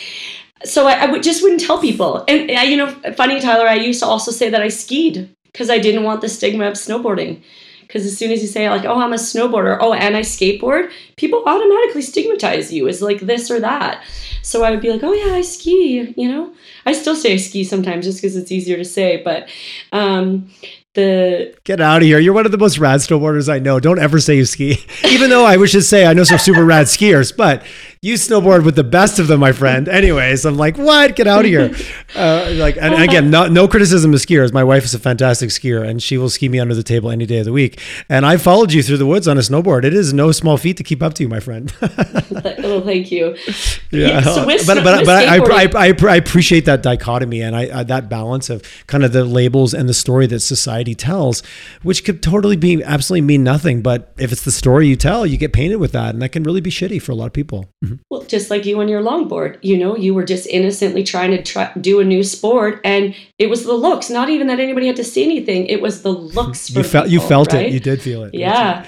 [0.65, 2.25] So I, I would just wouldn't tell people.
[2.29, 5.71] And uh, you know, funny Tyler, I used to also say that I skied because
[5.71, 7.43] I didn't want the stigma of snowboarding.
[7.91, 10.93] Because as soon as you say like, "Oh, I'm a snowboarder," oh, and I skateboard,
[11.17, 14.05] people automatically stigmatize you as like this or that.
[14.43, 16.53] So I would be like, "Oh yeah, I ski," you know.
[16.87, 19.49] I still say I ski sometimes just because it's easier to say, but
[19.91, 20.51] um,
[20.95, 22.19] the get out of here.
[22.19, 23.81] You're one of the most rad snowboarders I know.
[23.81, 24.85] Don't ever say you ski.
[25.05, 27.65] Even though I wish to say I know some super rad skiers, but
[28.03, 29.87] you snowboard with the best of them, my friend.
[29.87, 31.17] Anyways, I'm like, what?
[31.17, 31.71] Get out of here.
[32.17, 34.53] Uh, like, and again, no, no criticism of skiers.
[34.53, 37.25] My wife is a fantastic skier, and she will ski me under the table any
[37.25, 37.81] day of the week.
[38.09, 39.85] And I followed you through the woods on a snowboard.
[39.85, 41.73] It is no small feat to keep up to you, my friend.
[41.83, 43.37] oh, thank you.
[43.93, 47.81] Yeah, so with, but but, but I, I, I, I, appreciate that dichotomy and I,
[47.81, 51.43] I that balance of kind of the labels and the story that society tells,
[51.83, 53.83] which could totally be absolutely mean nothing.
[53.83, 56.45] But if it's the story you tell, you get painted with that, and that can
[56.45, 57.69] really be shitty for a lot of people.
[57.91, 58.03] Mm-hmm.
[58.09, 61.43] Well, just like you on your longboard, you know, you were just innocently trying to
[61.43, 64.11] try, do a new sport, and it was the looks.
[64.11, 66.71] Not even that anybody had to see anything; it was the looks.
[66.75, 67.67] you felt people, you felt right?
[67.67, 67.73] it.
[67.73, 68.35] You did feel it.
[68.35, 68.87] Yeah.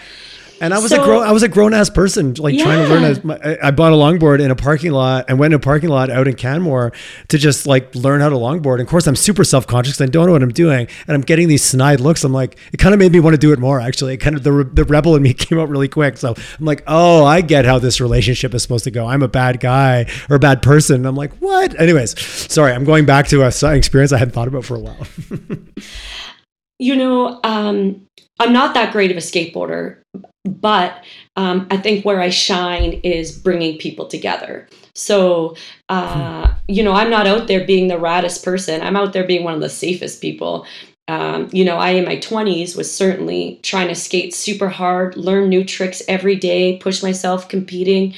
[0.62, 2.62] And I was so, a grown I was a grown ass person, like yeah.
[2.62, 2.94] trying to
[3.26, 3.40] learn.
[3.42, 6.08] A, I bought a longboard in a parking lot and went in a parking lot
[6.08, 6.92] out in Canmore
[7.28, 8.74] to just like learn how to longboard.
[8.74, 10.00] And of course, I'm super self conscious.
[10.00, 12.22] I don't know what I'm doing, and I'm getting these snide looks.
[12.22, 13.80] I'm like, it kind of made me want to do it more.
[13.80, 16.16] Actually, it kind of the the rebel in me came out really quick.
[16.16, 19.04] So I'm like, oh, I get how this relationship is supposed to go.
[19.04, 20.94] I'm a bad guy or a bad person.
[20.94, 21.78] And I'm like, what?
[21.80, 25.06] Anyways, sorry, I'm going back to a experience I hadn't thought about for a while.
[26.78, 28.06] you know, um,
[28.38, 30.02] I'm not that great of a skateboarder,
[30.44, 31.04] but
[31.36, 34.68] um, I think where I shine is bringing people together.
[34.94, 35.56] So,
[35.88, 36.52] uh, hmm.
[36.68, 38.82] you know, I'm not out there being the raddest person.
[38.82, 40.66] I'm out there being one of the safest people.
[41.08, 45.48] Um, you know, I in my 20s was certainly trying to skate super hard, learn
[45.48, 48.14] new tricks every day, push myself competing.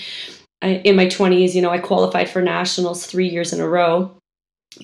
[0.62, 4.16] I, in my 20s, you know, I qualified for nationals three years in a row,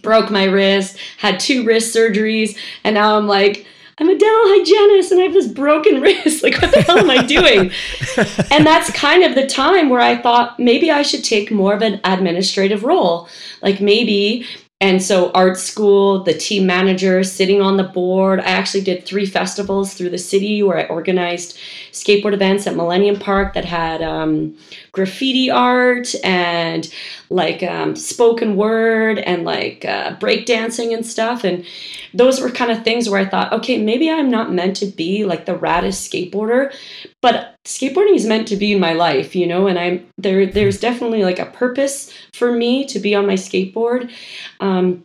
[0.02, 3.66] broke my wrist, had two wrist surgeries, and now I'm like,
[4.00, 6.42] I'm a dental hygienist and I have this broken wrist.
[6.42, 7.70] Like, what the hell am I doing?
[8.50, 11.82] and that's kind of the time where I thought maybe I should take more of
[11.82, 13.28] an administrative role.
[13.62, 14.46] Like, maybe
[14.82, 18.40] and so, art school, the team manager, sitting on the board.
[18.40, 21.58] I actually did three festivals through the city where I organized
[21.92, 24.56] skateboard events at Millennium Park that had um,
[24.92, 26.90] graffiti art and
[27.30, 31.44] like um, spoken word and like uh, breakdancing and stuff.
[31.44, 31.64] And
[32.12, 35.24] those were kind of things where I thought, okay, maybe I'm not meant to be
[35.24, 36.74] like the raddest skateboarder,
[37.22, 39.68] but skateboarding is meant to be in my life, you know.
[39.68, 40.44] And I'm there.
[40.44, 44.10] There's definitely like a purpose for me to be on my skateboard.
[44.58, 45.04] Um,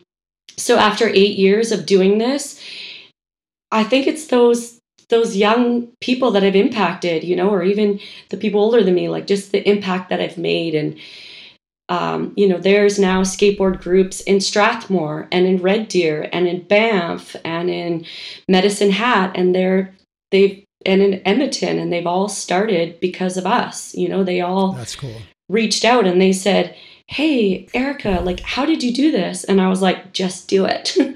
[0.56, 2.60] so after eight years of doing this,
[3.70, 8.36] I think it's those those young people that I've impacted, you know, or even the
[8.36, 10.98] people older than me, like just the impact that I've made and
[11.88, 16.62] um, you know, there's now skateboard groups in Strathmore and in Red Deer and in
[16.62, 18.04] Banff and in
[18.48, 19.94] Medicine Hat, and they're
[20.30, 23.94] they've and in Edmonton, and they've all started because of us.
[23.94, 26.76] You know, they all that's cool reached out and they said,
[27.08, 29.44] hey erica like how did you do this?
[29.44, 30.96] And i was like just do it.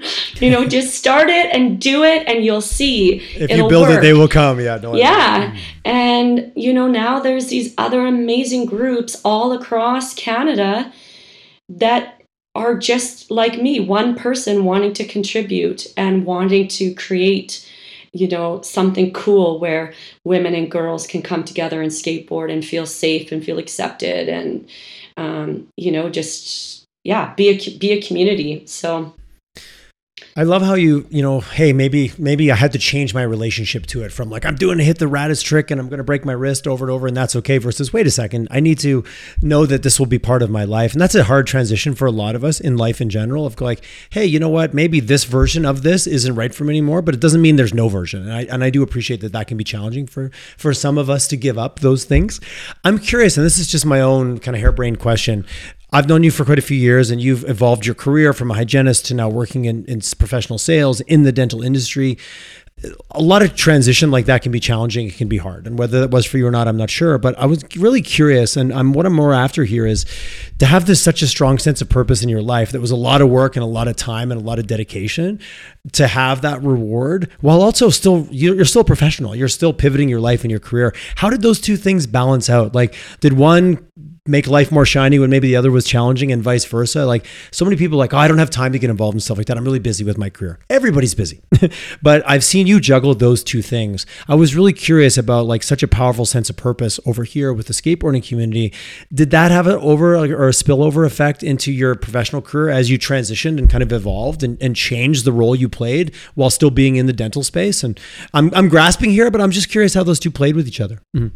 [0.41, 3.17] You know just start it and do it and you'll see.
[3.35, 3.99] If you build work.
[3.99, 4.59] it they will come.
[4.59, 5.51] Yeah yeah.
[5.51, 5.59] Mm.
[5.85, 10.91] And you know now there's these other amazing groups all across canada
[11.69, 12.21] that
[12.55, 17.67] are just like me one person wanting to contribute and wanting to create
[18.13, 19.93] you know something cool where
[20.25, 24.67] women and girls can come together and skateboard and feel safe and feel accepted and
[25.17, 28.65] um, you know, just yeah, be a be a community.
[28.65, 29.13] So
[30.35, 33.85] I love how you, you know, hey, maybe maybe I had to change my relationship
[33.87, 36.05] to it from like I'm doing a hit the raddest trick and I'm going to
[36.05, 38.79] break my wrist over and over and that's okay versus wait a second, I need
[38.79, 39.03] to
[39.41, 40.93] know that this will be part of my life.
[40.93, 43.59] And that's a hard transition for a lot of us in life in general of
[43.59, 44.73] like, hey, you know what?
[44.73, 47.73] Maybe this version of this isn't right for me anymore, but it doesn't mean there's
[47.73, 48.21] no version.
[48.21, 51.09] And I and I do appreciate that that can be challenging for for some of
[51.09, 52.39] us to give up those things.
[52.85, 55.45] I'm curious and this is just my own kind of harebrained question.
[55.93, 58.53] I've known you for quite a few years, and you've evolved your career from a
[58.53, 62.17] hygienist to now working in, in professional sales in the dental industry
[63.11, 65.07] a lot of transition like that can be challenging.
[65.07, 67.17] It can be hard, and whether that was for you or not, I'm not sure.
[67.17, 70.05] But I was really curious, and I'm what I'm more after here is
[70.59, 72.71] to have this such a strong sense of purpose in your life.
[72.71, 74.67] That was a lot of work and a lot of time and a lot of
[74.67, 75.39] dedication
[75.91, 79.35] to have that reward, while also still you're still professional.
[79.35, 80.95] You're still pivoting your life and your career.
[81.15, 82.73] How did those two things balance out?
[82.73, 83.85] Like, did one
[84.27, 87.07] make life more shiny when maybe the other was challenging and vice versa.
[87.07, 89.37] Like so many people like, oh, I don't have time to get involved in stuff
[89.37, 89.57] like that.
[89.57, 90.59] I'm really busy with my career.
[90.69, 91.41] Everybody's busy.
[92.03, 94.05] but I've seen you juggle those two things.
[94.27, 97.65] I was really curious about like such a powerful sense of purpose over here with
[97.65, 98.71] the skateboarding community.
[99.11, 102.99] Did that have an over or a spillover effect into your professional career as you
[102.99, 106.95] transitioned and kind of evolved and, and changed the role you played while still being
[106.95, 107.83] in the dental space?
[107.83, 107.99] And
[108.35, 111.01] I'm, I'm grasping here, but I'm just curious how those two played with each other.
[111.17, 111.35] Mm-hmm.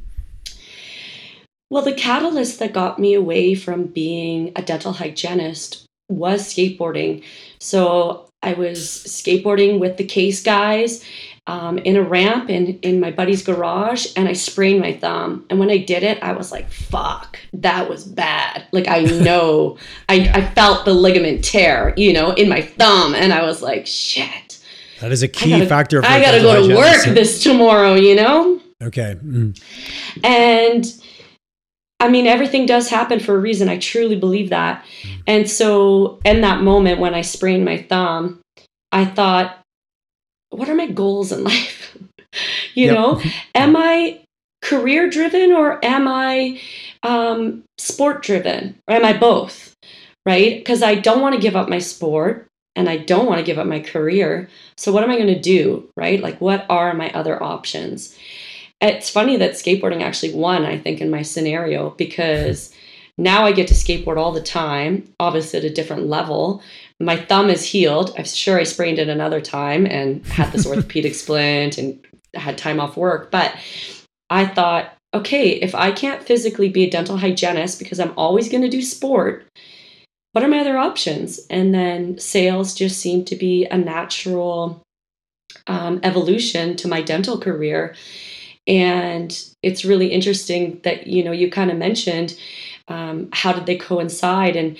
[1.69, 7.23] Well, the catalyst that got me away from being a dental hygienist was skateboarding.
[7.59, 11.03] So I was skateboarding with the case guys
[11.47, 15.45] um, in a ramp in, in my buddy's garage and I sprained my thumb.
[15.49, 18.65] And when I did it, I was like, fuck, that was bad.
[18.71, 19.77] Like, I know,
[20.09, 23.15] I, I felt the ligament tear, you know, in my thumb.
[23.15, 24.59] And I was like, shit.
[25.01, 26.03] That is a key gotta, factor.
[26.05, 28.61] I got to go to work this tomorrow, you know?
[28.81, 29.17] Okay.
[29.23, 29.61] Mm.
[30.23, 30.85] And
[32.05, 33.67] I mean, everything does happen for a reason.
[33.67, 34.85] I truly believe that.
[35.25, 38.41] And so, in that moment when I sprained my thumb,
[38.91, 39.57] I thought,
[40.51, 41.97] what are my goals in life?
[42.75, 42.93] you yep.
[42.93, 43.21] know,
[43.55, 44.21] am I
[44.61, 46.61] career driven or am I
[47.01, 48.77] um, sport driven?
[48.87, 49.73] Or am I both?
[50.27, 50.59] Right?
[50.59, 53.57] Because I don't want to give up my sport and I don't want to give
[53.57, 54.47] up my career.
[54.77, 55.89] So, what am I going to do?
[55.97, 56.21] Right?
[56.21, 58.15] Like, what are my other options?
[58.81, 62.73] It's funny that skateboarding actually won, I think, in my scenario because
[63.17, 66.61] now I get to skateboard all the time, obviously at a different level.
[66.99, 68.13] My thumb is healed.
[68.17, 72.79] I'm sure I sprained it another time and had this orthopedic splint and had time
[72.79, 73.31] off work.
[73.31, 73.55] But
[74.29, 78.63] I thought, okay, if I can't physically be a dental hygienist because I'm always going
[78.63, 79.45] to do sport,
[80.33, 81.39] what are my other options?
[81.49, 84.81] And then sales just seemed to be a natural
[85.67, 87.95] um, evolution to my dental career
[88.67, 92.37] and it's really interesting that you know you kind of mentioned
[92.87, 94.77] um, how did they coincide and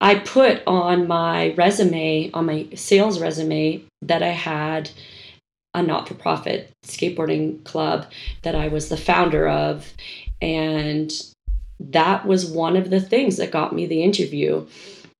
[0.00, 4.90] i put on my resume on my sales resume that i had
[5.74, 8.06] a not-for-profit skateboarding club
[8.42, 9.92] that i was the founder of
[10.40, 11.12] and
[11.80, 14.66] that was one of the things that got me the interview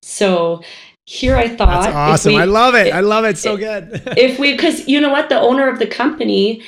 [0.02, 0.62] so
[1.06, 2.34] here I thought That's awesome.
[2.34, 2.92] We, I love it.
[2.92, 4.02] I love it so good.
[4.16, 6.62] if we because you know what the owner of the company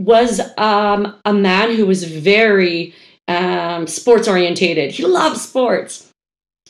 [0.00, 2.94] was um, a man who was very
[3.28, 4.92] um, sports orientated.
[4.92, 6.10] He loved sports.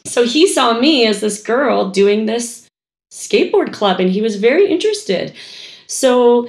[0.04, 2.66] So he saw me as this girl doing this
[3.12, 5.32] skateboard club and he was very interested.
[5.86, 6.48] So,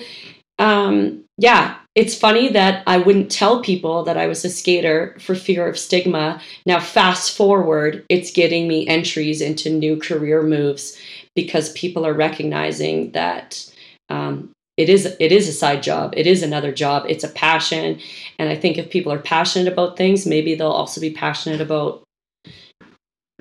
[0.58, 5.36] um, yeah, it's funny that I wouldn't tell people that I was a skater for
[5.36, 6.41] fear of stigma.
[6.65, 10.98] Now, fast forward, it's getting me entries into new career moves
[11.36, 13.72] because people are recognizing that
[14.10, 16.13] um, it is it is a side job.
[16.17, 17.06] It is another job.
[17.08, 18.00] It's a passion.
[18.39, 22.04] And i think if people are passionate about things maybe they'll also be passionate about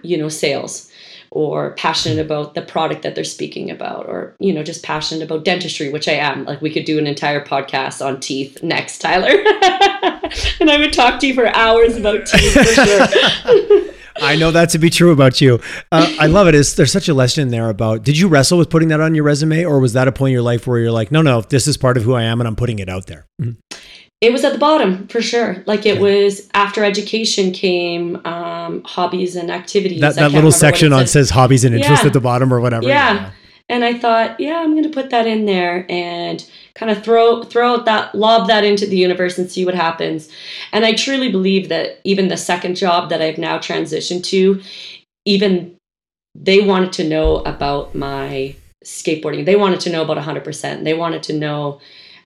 [0.03, 0.91] you know sales
[1.31, 5.45] or passionate about the product that they're speaking about or you know just passionate about
[5.45, 6.45] dentistry which i am.
[6.45, 9.33] Like we could do an entire podcast on teeth next tyler.
[10.61, 14.71] And i would talk to you for hours about teeth for sure I know that
[14.71, 15.61] to be true about you.
[15.91, 16.55] Uh, I love it.
[16.55, 18.03] Is there's such a lesson there about?
[18.03, 20.33] Did you wrestle with putting that on your resume, or was that a point in
[20.35, 22.49] your life where you're like, no, no, this is part of who I am, and
[22.49, 23.27] I'm putting it out there?
[23.41, 23.79] Mm-hmm.
[24.21, 25.63] It was at the bottom for sure.
[25.67, 26.01] Like it yeah.
[26.03, 30.01] was after education came um, hobbies and activities.
[30.03, 32.09] That, that little section on says hobbies and interests yeah.
[32.09, 32.87] at the bottom or whatever.
[32.87, 33.15] yeah.
[33.15, 33.31] yeah.
[33.71, 37.45] And I thought, yeah, I'm going to put that in there and kind of throw
[37.45, 40.29] throw that lob that into the universe and see what happens.
[40.73, 44.61] And I truly believe that even the second job that I've now transitioned to,
[45.25, 45.77] even
[46.35, 49.45] they wanted to know about my skateboarding.
[49.45, 50.85] They wanted to know about 100%.
[50.85, 51.81] They wanted to know,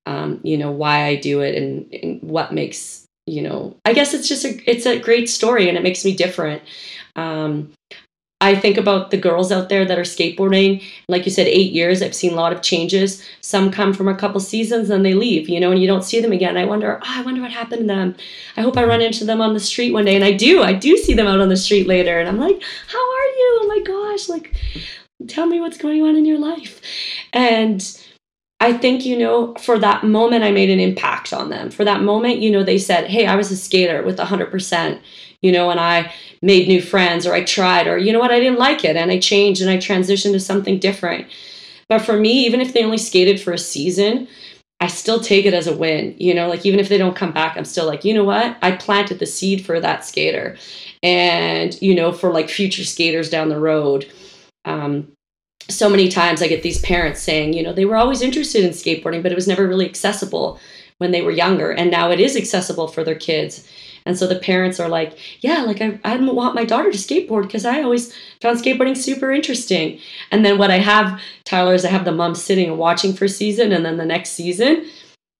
[0.07, 4.14] um, you know, why I do it and, and, what makes, you know, I guess
[4.14, 6.62] it's just a, it's a great story and it makes me different.
[7.16, 7.72] Um,
[8.45, 10.84] I think about the girls out there that are skateboarding.
[11.09, 13.24] Like you said, eight years, I've seen a lot of changes.
[13.40, 16.20] Some come from a couple seasons and they leave, you know, and you don't see
[16.20, 16.59] them again.
[16.59, 18.14] I wonder, oh, I wonder what happened to them.
[18.59, 20.14] I hope I run into them on the street one day.
[20.14, 22.20] And I do, I do see them out on the street later.
[22.20, 23.59] And I'm like, how are you?
[23.62, 24.55] Oh my gosh, like,
[25.26, 26.82] tell me what's going on in your life.
[27.32, 27.82] And
[28.61, 31.70] I think, you know, for that moment, I made an impact on them.
[31.70, 35.01] For that moment, you know, they said, Hey, I was a skater with 100%,
[35.45, 38.40] you know, and I made new friends or I tried, or you know what, I
[38.40, 41.26] didn't like it and I changed and I transitioned to something different.
[41.86, 44.26] But for me, even if they only skated for a season,
[44.80, 46.14] I still take it as a win.
[46.18, 48.57] You know, like even if they don't come back, I'm still like, you know what?
[48.62, 50.57] I planted the seed for that skater.
[51.03, 54.11] And, you know, for like future skaters down the road.
[54.64, 55.12] Um,
[55.68, 58.70] so many times I get these parents saying, you know, they were always interested in
[58.70, 60.59] skateboarding, but it was never really accessible
[60.97, 61.70] when they were younger.
[61.70, 63.68] And now it is accessible for their kids.
[64.07, 67.42] And so the parents are like, yeah, like I, I want my daughter to skateboard
[67.42, 69.98] because I always found skateboarding super interesting.
[70.30, 73.28] And then what I have, Tyler, is I have the mom sitting and watching for
[73.28, 73.72] season.
[73.72, 74.84] And then the next season,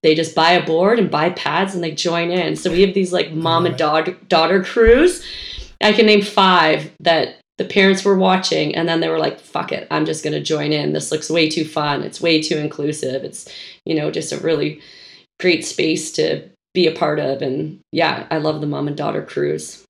[0.03, 2.57] they just buy a board and buy pads and they join in.
[2.57, 5.25] So we have these like mom and daughter, daughter crews.
[5.81, 9.71] I can name five that the parents were watching and then they were like fuck
[9.71, 12.59] it i'm just going to join in this looks way too fun it's way too
[12.59, 13.49] inclusive it's
[13.85, 14.81] you know just a really
[15.39, 19.23] great space to be a part of and yeah i love the mom and daughter
[19.23, 19.85] cruise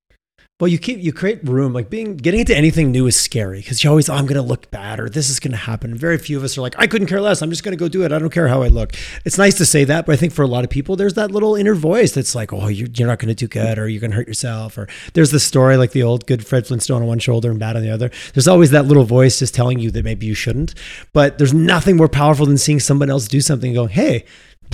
[0.60, 1.72] well, you keep you create room.
[1.72, 4.42] Like being getting into anything new is scary because you always, oh, I'm going to
[4.42, 5.90] look bad or this is going to happen.
[5.90, 7.42] And very few of us are like, I couldn't care less.
[7.42, 8.12] I'm just going to go do it.
[8.12, 8.92] I don't care how I look.
[9.24, 11.32] It's nice to say that, but I think for a lot of people, there's that
[11.32, 14.00] little inner voice that's like, oh, you're, you're not going to do good or you're
[14.00, 14.78] going to hurt yourself.
[14.78, 17.74] Or there's the story like the old good Fred Flintstone on one shoulder and bad
[17.74, 18.12] on the other.
[18.32, 20.74] There's always that little voice just telling you that maybe you shouldn't.
[21.12, 24.24] But there's nothing more powerful than seeing someone else do something and going, hey,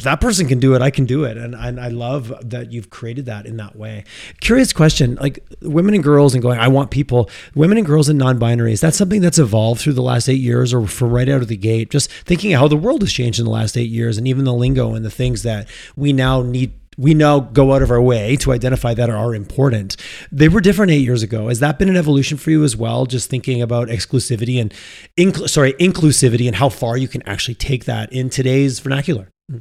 [0.03, 1.37] that person can do it, I can do it.
[1.37, 4.05] And, and I love that you've created that in that way.
[4.41, 8.19] Curious question like women and girls and going, I want people, women and girls and
[8.19, 11.29] non binary, is that something that's evolved through the last eight years or for right
[11.29, 11.91] out of the gate?
[11.91, 14.55] Just thinking how the world has changed in the last eight years and even the
[14.55, 18.37] lingo and the things that we now need we now go out of our way
[18.37, 19.97] to identify that are important.
[20.31, 21.49] They were different eight years ago.
[21.49, 23.07] Has that been an evolution for you as well?
[23.07, 24.75] Just thinking about exclusivity and
[25.17, 29.31] inc- sorry inclusivity and how far you can actually take that in today's vernacular.
[29.51, 29.59] Hmm.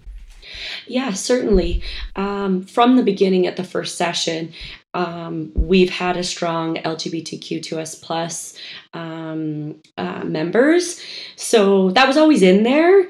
[0.87, 1.81] Yeah, certainly.
[2.15, 4.53] Um, from the beginning at the first session,
[4.93, 8.57] um, we've had a strong LGBTQ2S plus
[8.93, 11.01] um, uh, members.
[11.35, 13.01] So that was always in there.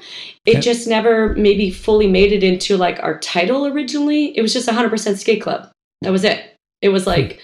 [0.44, 0.60] It okay.
[0.60, 4.36] just never maybe fully made it into like our title originally.
[4.36, 5.70] It was just 100% skate club.
[6.02, 6.54] That was it.
[6.82, 7.38] It was like, hmm.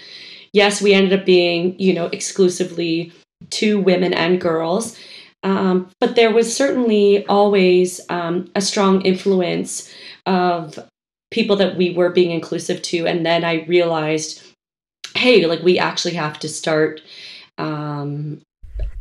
[0.53, 3.11] yes, we ended up being, you know, exclusively
[3.49, 4.97] two women and girls.
[5.43, 9.93] Um, but there was certainly always um, a strong influence
[10.25, 10.79] of
[11.31, 13.05] people that we were being inclusive to.
[13.05, 14.43] And then I realized,
[15.15, 17.01] hey, like we actually have to start
[17.57, 18.41] um,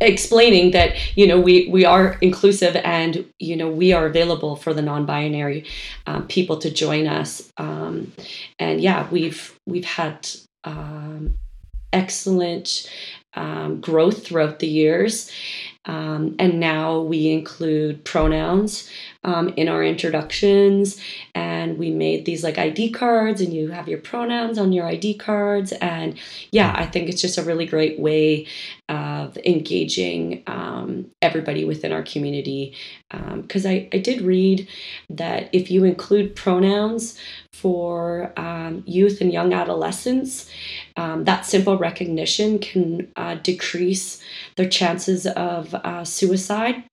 [0.00, 4.74] explaining that you know we we are inclusive and you know we are available for
[4.74, 5.64] the non-binary
[6.06, 8.12] um, people to join us um,
[8.58, 10.28] and yeah we've we've had
[10.64, 11.34] um,
[11.92, 12.90] excellent
[13.34, 15.30] um, growth throughout the years
[15.86, 18.90] um, and now we include pronouns
[19.24, 21.00] um, in our introductions.
[21.34, 25.14] And we made these like ID cards, and you have your pronouns on your ID
[25.14, 25.72] cards.
[25.72, 26.18] And
[26.50, 28.46] yeah, I think it's just a really great way
[28.88, 32.74] of engaging um, everybody within our community.
[33.10, 34.68] Because um, I, I did read
[35.10, 37.18] that if you include pronouns
[37.60, 40.50] for um, youth and young adolescents,
[40.96, 44.20] um, that simple recognition can uh, decrease
[44.56, 46.84] their chances of uh, suicide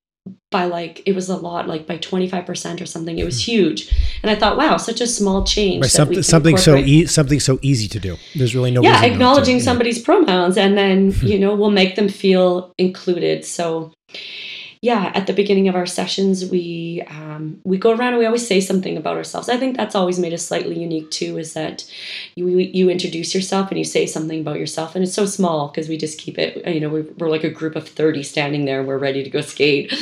[0.51, 3.17] by like it was a lot like by 25% or something.
[3.19, 3.51] It was hmm.
[3.51, 3.93] huge.
[4.21, 7.59] And i thought wow such a small change right, something, something so e- something so
[7.61, 8.17] easy to do.
[8.35, 10.05] There's really no yeah acknowledging to, somebody's yeah.
[10.05, 13.43] pronouns and then you know we'll make them feel included.
[13.43, 13.91] So
[14.83, 18.45] yeah, at the beginning of our sessions, we um, we go around and we always
[18.45, 19.47] say something about ourselves.
[19.47, 21.37] I think that's always made us slightly unique too.
[21.37, 21.89] Is that
[22.35, 25.87] you you introduce yourself and you say something about yourself, and it's so small because
[25.87, 26.67] we just keep it.
[26.67, 29.29] You know, we're, we're like a group of thirty standing there, and we're ready to
[29.29, 29.93] go skate.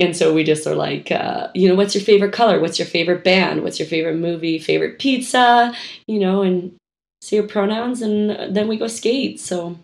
[0.00, 2.60] And so we just are like, uh, you know, what's your favorite color?
[2.60, 3.62] What's your favorite band?
[3.62, 4.58] What's your favorite movie?
[4.58, 5.72] Favorite pizza?
[6.08, 6.74] You know, and
[7.20, 9.38] say your pronouns, and then we go skate.
[9.38, 9.78] So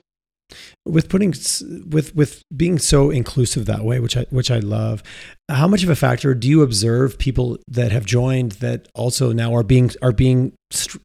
[0.85, 1.31] with putting
[1.89, 5.03] with with being so inclusive that way which i which i love
[5.51, 9.55] how much of a factor do you observe people that have joined that also now
[9.55, 10.53] are being are being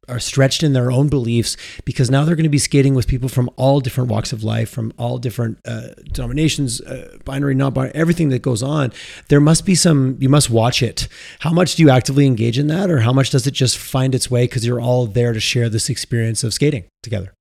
[0.08, 3.28] are stretched in their own beliefs because now they're going to be skating with people
[3.28, 7.94] from all different walks of life from all different uh, denominations uh, binary not binary
[7.94, 8.92] everything that goes on.
[9.28, 11.08] There must be some you must watch it.
[11.40, 14.14] How much do you actively engage in that or how much does it just find
[14.14, 17.32] its way because you're all there to share this experience of skating together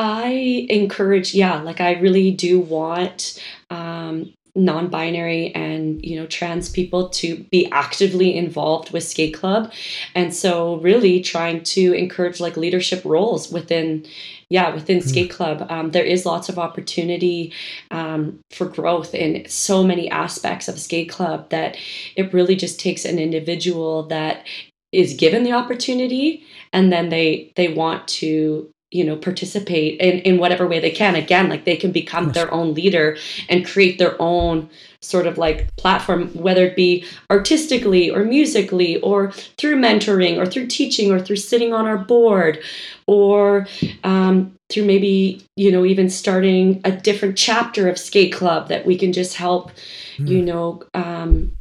[0.00, 7.08] I encourage, yeah, like I really do want um, non-binary and you know trans people
[7.08, 9.72] to be actively involved with skate club
[10.14, 14.04] and so really trying to encourage like leadership roles within
[14.48, 15.08] yeah within mm-hmm.
[15.08, 17.52] skate club um, there is lots of opportunity
[17.92, 21.76] um, for growth in so many aspects of skate club that
[22.16, 24.44] it really just takes an individual that
[24.90, 26.42] is given the opportunity
[26.72, 31.14] and then they they want to you know participate in in whatever way they can.
[31.14, 33.16] Again like they can become their own leader
[33.48, 34.68] and create their own
[35.00, 40.66] sort of like platform whether it be artistically or musically or through mentoring or through
[40.66, 42.60] teaching or through sitting on our board
[43.06, 43.66] or
[44.02, 48.96] um, through maybe you know even starting a different chapter of skate club that we
[48.98, 49.70] can just help
[50.16, 50.28] mm.
[50.28, 51.52] you know um,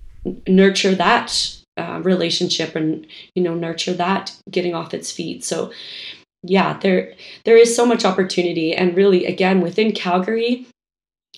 [0.47, 3.05] nurture that uh, relationship and
[3.35, 5.43] you know nurture that getting off its feet.
[5.43, 5.71] So
[6.49, 10.67] yeah, there there is so much opportunity, and really, again, within Calgary,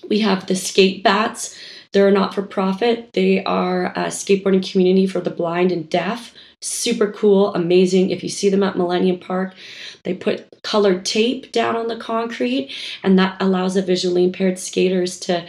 [0.10, 1.58] we have the Skate Bats.
[1.92, 3.14] They're not for profit.
[3.14, 6.34] They are a skateboarding community for the blind and deaf.
[6.62, 8.12] Super cool, amazing.
[8.12, 9.56] If you see them at Millennium Park,
[10.04, 12.72] they put colored tape down on the concrete,
[13.04, 15.48] and that allows the visually impaired skaters to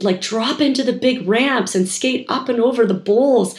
[0.00, 3.58] like drop into the big ramps and skate up and over the bowls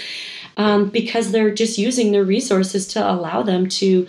[0.57, 4.07] um, because they're just using their resources to allow them to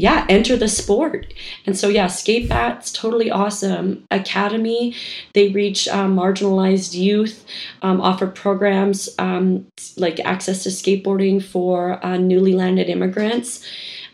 [0.00, 1.34] yeah, enter the sport.
[1.66, 4.06] And so, yeah, Skate Bats, totally awesome.
[4.10, 4.94] Academy,
[5.34, 7.44] they reach um, marginalized youth,
[7.82, 9.66] um, offer programs um,
[9.98, 13.62] like access to skateboarding for uh, newly landed immigrants.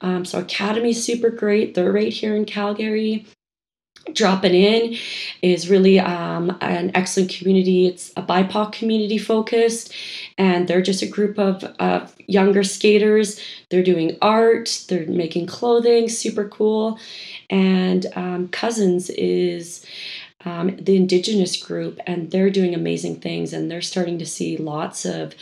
[0.01, 1.74] Um, so, Academy super great.
[1.74, 3.24] They're right here in Calgary.
[4.12, 4.96] Dropping In
[5.42, 7.86] is really um, an excellent community.
[7.86, 9.92] It's a BIPOC community focused,
[10.38, 11.64] and they're just a group of,
[12.28, 13.40] younger skaters.
[13.70, 16.98] They're doing art, they're making clothing, super cool.
[17.50, 19.86] And um, Cousins is
[20.47, 25.05] um, the Indigenous group, and they're doing amazing things, and they're starting to see lots
[25.05, 25.34] of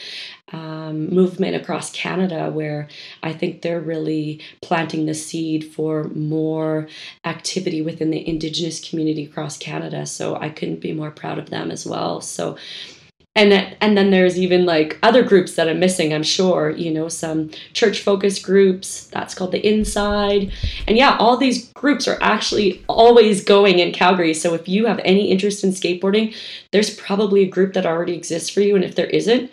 [0.52, 2.88] um, movement across Canada where
[3.22, 6.88] I think they're really planting the seed for more
[7.24, 10.06] activity within the Indigenous community across Canada.
[10.06, 12.20] So I couldn't be more proud of them as well.
[12.20, 12.56] So
[13.36, 16.12] and and then there's even like other groups that I'm missing.
[16.14, 19.06] I'm sure you know some church focused groups.
[19.08, 20.52] That's called the Inside,
[20.86, 24.34] and yeah, all these groups are actually always going in Calgary.
[24.34, 26.34] So if you have any interest in skateboarding,
[26.70, 29.50] there's probably a group that already exists for you, and if there isn't,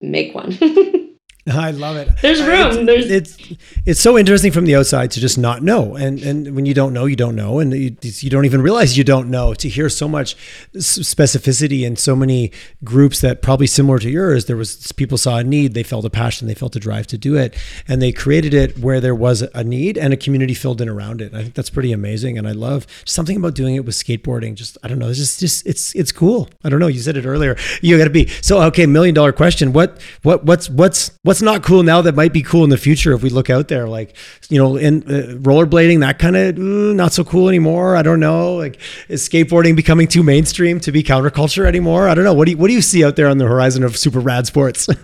[0.00, 0.58] make one.
[1.50, 2.08] I love it.
[2.22, 2.88] There's room.
[2.88, 3.52] It's, There's it's
[3.84, 6.94] it's so interesting from the outside to just not know, and and when you don't
[6.94, 9.52] know, you don't know, and you, you don't even realize you don't know.
[9.52, 10.36] To hear so much
[10.74, 12.50] specificity in so many
[12.82, 16.10] groups that probably similar to yours, there was people saw a need, they felt a
[16.10, 17.54] passion, they felt a drive to do it,
[17.86, 21.20] and they created it where there was a need and a community filled in around
[21.20, 21.34] it.
[21.34, 24.54] I think that's pretty amazing, and I love something about doing it with skateboarding.
[24.54, 26.48] Just I don't know, it's just just it's it's cool.
[26.64, 26.86] I don't know.
[26.86, 27.54] You said it earlier.
[27.82, 28.86] You got to be so okay.
[28.86, 29.74] Million dollar question.
[29.74, 33.12] What what what's what's what's not cool now that might be cool in the future
[33.12, 34.16] if we look out there like
[34.48, 38.20] you know in uh, rollerblading that kind of mm, not so cool anymore i don't
[38.20, 38.78] know like
[39.08, 42.56] is skateboarding becoming too mainstream to be counterculture anymore i don't know what do you
[42.56, 44.86] what do you see out there on the horizon of super rad sports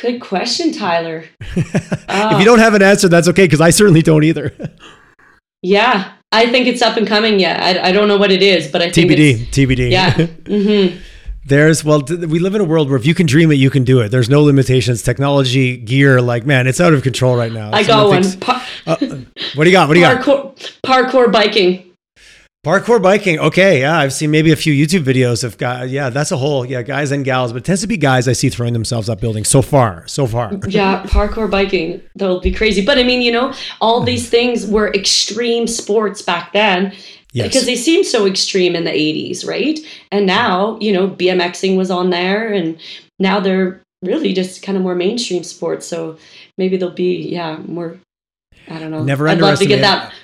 [0.00, 1.24] good question tyler
[1.56, 4.54] uh, if you don't have an answer that's okay because i certainly don't either
[5.62, 7.62] yeah I think it's up and coming yet.
[7.62, 9.46] I, I don't know what it is, but I think TBD.
[9.46, 9.90] TBD.
[9.90, 10.12] Yeah.
[10.12, 10.98] Mm-hmm.
[11.46, 13.84] There's well, we live in a world where if you can dream it, you can
[13.84, 14.08] do it.
[14.08, 15.02] There's no limitations.
[15.02, 17.70] Technology, gear, like man, it's out of control right now.
[17.72, 18.40] I got thinks, one.
[18.40, 18.96] Pa- uh,
[19.54, 19.86] what do you got?
[19.86, 20.56] What do you parkour, got?
[20.82, 21.92] Parkour biking.
[22.64, 23.38] Parkour biking.
[23.38, 25.92] Okay, yeah, I've seen maybe a few YouTube videos of guys.
[25.92, 28.32] Yeah, that's a whole yeah, guys and gals, but it tends to be guys I
[28.32, 30.52] see throwing themselves up buildings so far, so far.
[30.66, 32.02] yeah, parkour biking.
[32.16, 32.84] That'll be crazy.
[32.84, 36.92] But I mean, you know, all these things were extreme sports back then
[37.36, 37.48] Yes.
[37.48, 39.78] Because they seemed so extreme in the 80s, right?
[40.10, 42.80] And now, you know, BMXing was on there and
[43.18, 45.86] now they're really just kind of more mainstream sports.
[45.86, 46.16] So
[46.56, 47.98] maybe they'll be, yeah, more,
[48.68, 49.04] I don't know.
[49.04, 50.14] Never I'd love to get that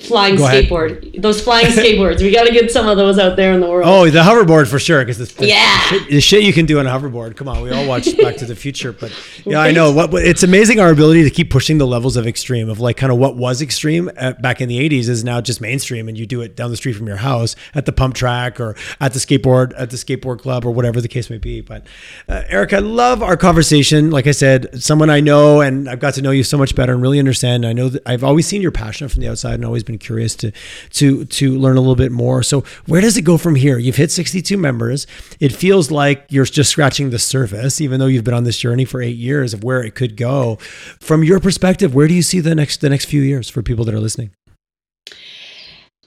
[0.00, 1.20] flying skateboard.
[1.20, 2.20] Those flying skateboards.
[2.20, 3.84] We got to get some of those out there in the world.
[3.86, 5.04] Oh, the hoverboard for sure.
[5.04, 7.36] Because the, yeah, shit, the shit you can do on a hoverboard.
[7.36, 9.12] Come on, we all watched Back to the Future, but
[9.44, 10.12] yeah, I know what.
[10.14, 13.18] It's amazing our ability to keep pushing the levels of extreme of like kind of
[13.18, 16.40] what was extreme at, back in the '80s is now just mainstream, and you do
[16.40, 19.72] it down the street from your house at the pump track or at the skateboard
[19.76, 21.60] at the skateboard club or whatever the case may be.
[21.60, 21.86] But
[22.28, 24.10] uh, Eric, I love our conversation.
[24.10, 26.92] Like I said, someone I know, and I've got to know you so much better
[26.92, 27.64] and really understand.
[27.64, 30.34] I know that I've always seen your passion from the outside and always been curious
[30.36, 30.52] to
[30.90, 32.42] to to learn a little bit more.
[32.42, 33.78] So where does it go from here?
[33.78, 35.06] You've hit 62 members.
[35.40, 38.84] It feels like you're just scratching the surface, even though you've been on this journey
[38.84, 40.56] for eight years of where it could go.
[41.00, 43.84] From your perspective, where do you see the next the next few years for people
[43.84, 44.30] that are listening?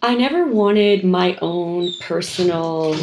[0.02, 2.94] I never wanted my own personal.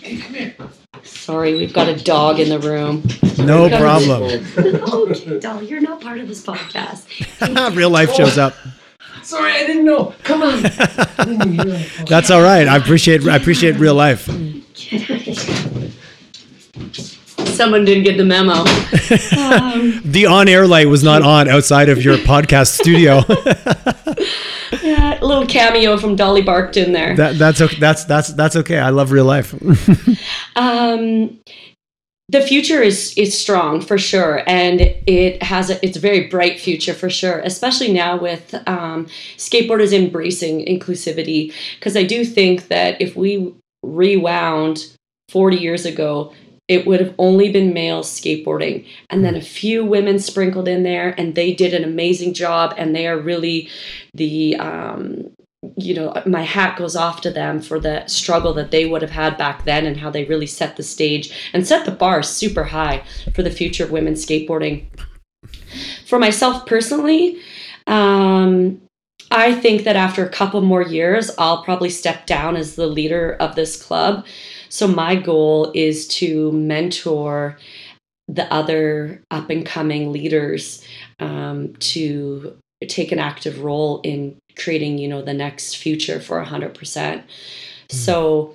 [0.00, 0.56] Hey.
[1.02, 3.02] Sorry, we've got a dog in the room.
[3.38, 4.22] No We've got a- problem.
[5.10, 7.06] okay, doll, you're not part of this podcast.
[7.76, 8.54] Real life shows up.
[9.22, 10.14] Sorry, I didn't know.
[10.22, 10.64] Come on.
[10.64, 12.06] I didn't even hear that.
[12.08, 12.68] That's all right.
[12.68, 14.28] I appreciate I appreciate real life.
[17.56, 18.64] Someone didn't get the memo.
[19.36, 23.22] Um, The on-air light was not on outside of your podcast studio.
[24.82, 27.14] yeah, a little cameo from Dolly barked in there.
[27.16, 27.78] that, that's okay.
[27.78, 28.78] That's that's that's okay.
[28.78, 29.54] I love real life.
[30.56, 31.38] Um,
[32.28, 36.58] the future is is strong for sure, and it has a it's a very bright
[36.58, 37.38] future for sure.
[37.40, 39.06] Especially now with um,
[39.36, 43.54] skateboarders embracing inclusivity, because I do think that if we
[43.84, 44.86] rewound
[45.28, 46.32] forty years ago,
[46.66, 51.14] it would have only been males skateboarding, and then a few women sprinkled in there,
[51.16, 53.70] and they did an amazing job, and they are really
[54.14, 55.30] the um,
[55.76, 59.10] you know, my hat goes off to them for the struggle that they would have
[59.10, 62.64] had back then and how they really set the stage and set the bar super
[62.64, 63.02] high
[63.34, 64.86] for the future of women skateboarding.
[66.06, 67.40] For myself personally,
[67.86, 68.80] um,
[69.30, 73.36] I think that after a couple more years, I'll probably step down as the leader
[73.40, 74.24] of this club.
[74.68, 77.58] So, my goal is to mentor
[78.28, 80.84] the other up and coming leaders
[81.20, 87.22] um, to take an active role in creating you know the next future for 100%
[87.88, 88.54] so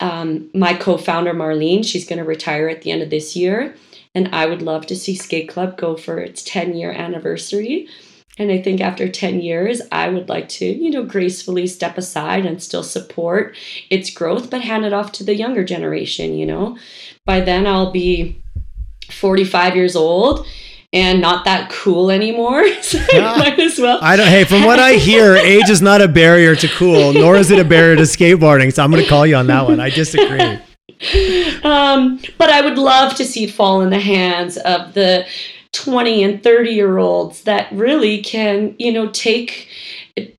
[0.00, 3.74] um, my co-founder marlene she's going to retire at the end of this year
[4.14, 7.88] and i would love to see skate club go for its 10 year anniversary.
[8.38, 12.46] And i think after 10 years i would like to you know gracefully step aside
[12.46, 13.56] and still support
[13.90, 16.78] its growth but hand it off to the younger generation you know?
[17.26, 18.40] By then i'll be
[19.10, 20.46] 45 years old
[20.92, 22.64] and not that cool anymore.
[22.82, 23.98] So I might as well.
[24.00, 24.28] I don't.
[24.28, 27.58] Hey, from what I hear, age is not a barrier to cool, nor is it
[27.58, 28.72] a barrier to skateboarding.
[28.72, 29.80] So I'm going to call you on that one.
[29.80, 30.58] I disagree.
[31.62, 35.26] Um, but I would love to see it fall in the hands of the
[35.70, 39.68] 20 and 30 year olds that really can, you know, take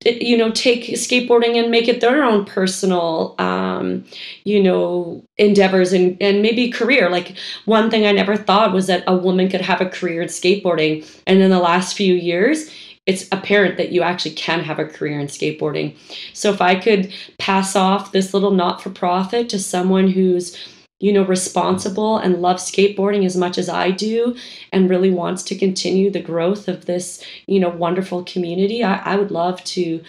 [0.06, 4.04] you know take skateboarding and make it their own personal um,
[4.44, 7.10] you know endeavors and, and maybe career.
[7.10, 10.28] Like one thing i never thought was that a woman could have a career in
[10.28, 11.06] skateboarding.
[11.28, 12.70] And in the last few years
[13.06, 15.96] it's apparent that you actually can have a career in skateboarding.
[16.34, 20.58] So if i could pass off this little not-for-profit to someone who's
[21.00, 24.36] you know, responsible and loves skateboarding as much as I do
[24.72, 29.16] and really wants to continue the growth of this, you know, wonderful community, I, I
[29.16, 30.02] would love to,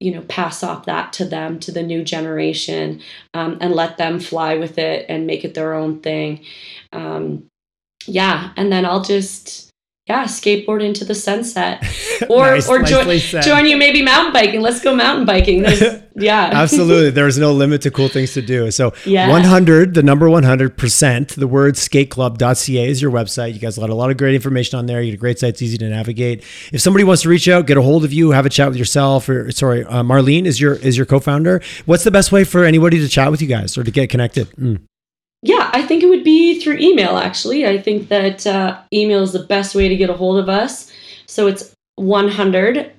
[0.00, 3.00] you know, pass off that to them, to the new generation,
[3.32, 6.44] um, and let them fly with it and make it their own thing.
[6.92, 7.46] Um,
[8.06, 8.52] yeah.
[8.56, 9.70] And then I'll just,
[10.06, 11.82] yeah, skateboard into the sunset,
[12.28, 14.60] or Nice- or join join you maybe mountain biking.
[14.60, 15.62] Let's go mountain biking.
[15.62, 15.80] There's,
[16.14, 17.08] yeah, Absolutely.
[17.10, 18.70] There's no limit to cool things to do.
[18.70, 19.30] So Yeah.
[19.30, 23.54] 100, the number 100%, the word skateclub.ca is your website.
[23.54, 25.00] You guys got a lot of great information on there.
[25.00, 25.50] You get a great site.
[25.50, 26.44] It's easy to navigate.
[26.70, 28.76] If somebody wants to reach out, get a hold of you, have a chat with
[28.76, 31.62] yourself or sorry, uh, Marlene is your, is your co-founder.
[31.86, 34.48] What's the best way for anybody to chat with you guys or to get connected?
[34.56, 34.82] Mm.
[35.46, 37.66] Yeah, I think it would be through email, actually.
[37.66, 40.90] I think that uh, email is the best way to get a hold of us.
[41.26, 42.90] So it's 100%,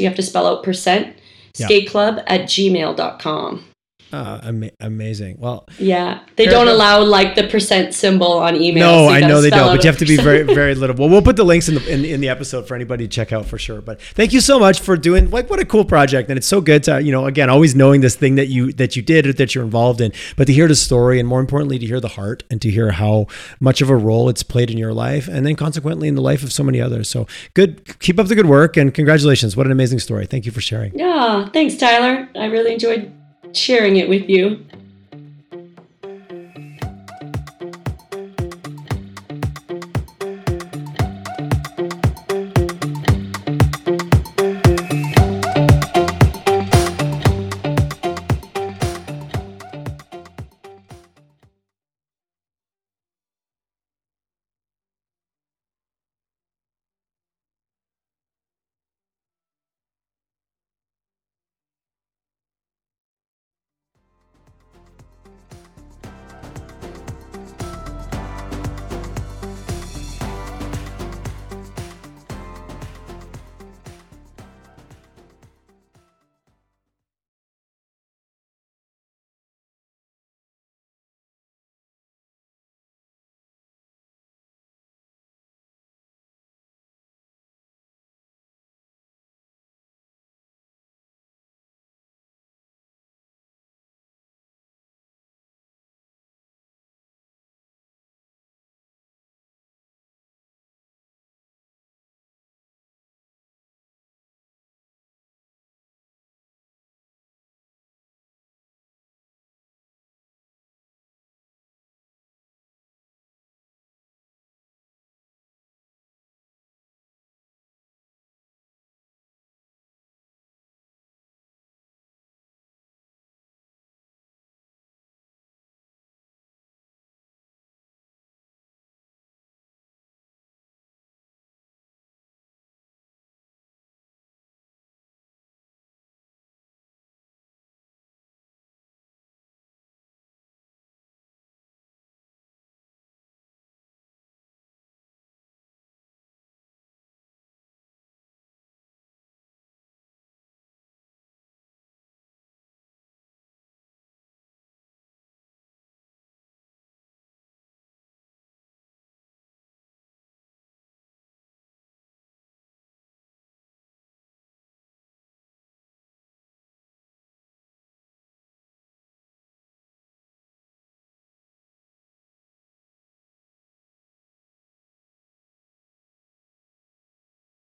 [0.00, 1.16] you have to spell out percent,
[1.58, 1.66] Yeah.
[1.66, 3.64] skateclub at gmail.com.
[4.12, 5.36] Uh, ama- amazing.
[5.38, 8.86] Well, Yeah, they don't allow like the percent symbol on email.
[8.90, 10.96] No, so I know they don't, but you have to be very, very little.
[10.96, 13.32] Well, we'll put the links in the in, in the episode for anybody to check
[13.32, 13.80] out for sure.
[13.82, 16.60] But thank you so much for doing like what a cool project, and it's so
[16.60, 19.32] good to you know again always knowing this thing that you that you did or
[19.34, 22.08] that you're involved in, but to hear the story and more importantly to hear the
[22.08, 23.26] heart and to hear how
[23.60, 26.42] much of a role it's played in your life and then consequently in the life
[26.42, 27.08] of so many others.
[27.08, 29.54] So good, keep up the good work and congratulations!
[29.56, 30.26] What an amazing story.
[30.26, 30.98] Thank you for sharing.
[30.98, 32.28] Yeah, thanks, Tyler.
[32.34, 33.12] I really enjoyed
[33.52, 34.64] sharing it with you.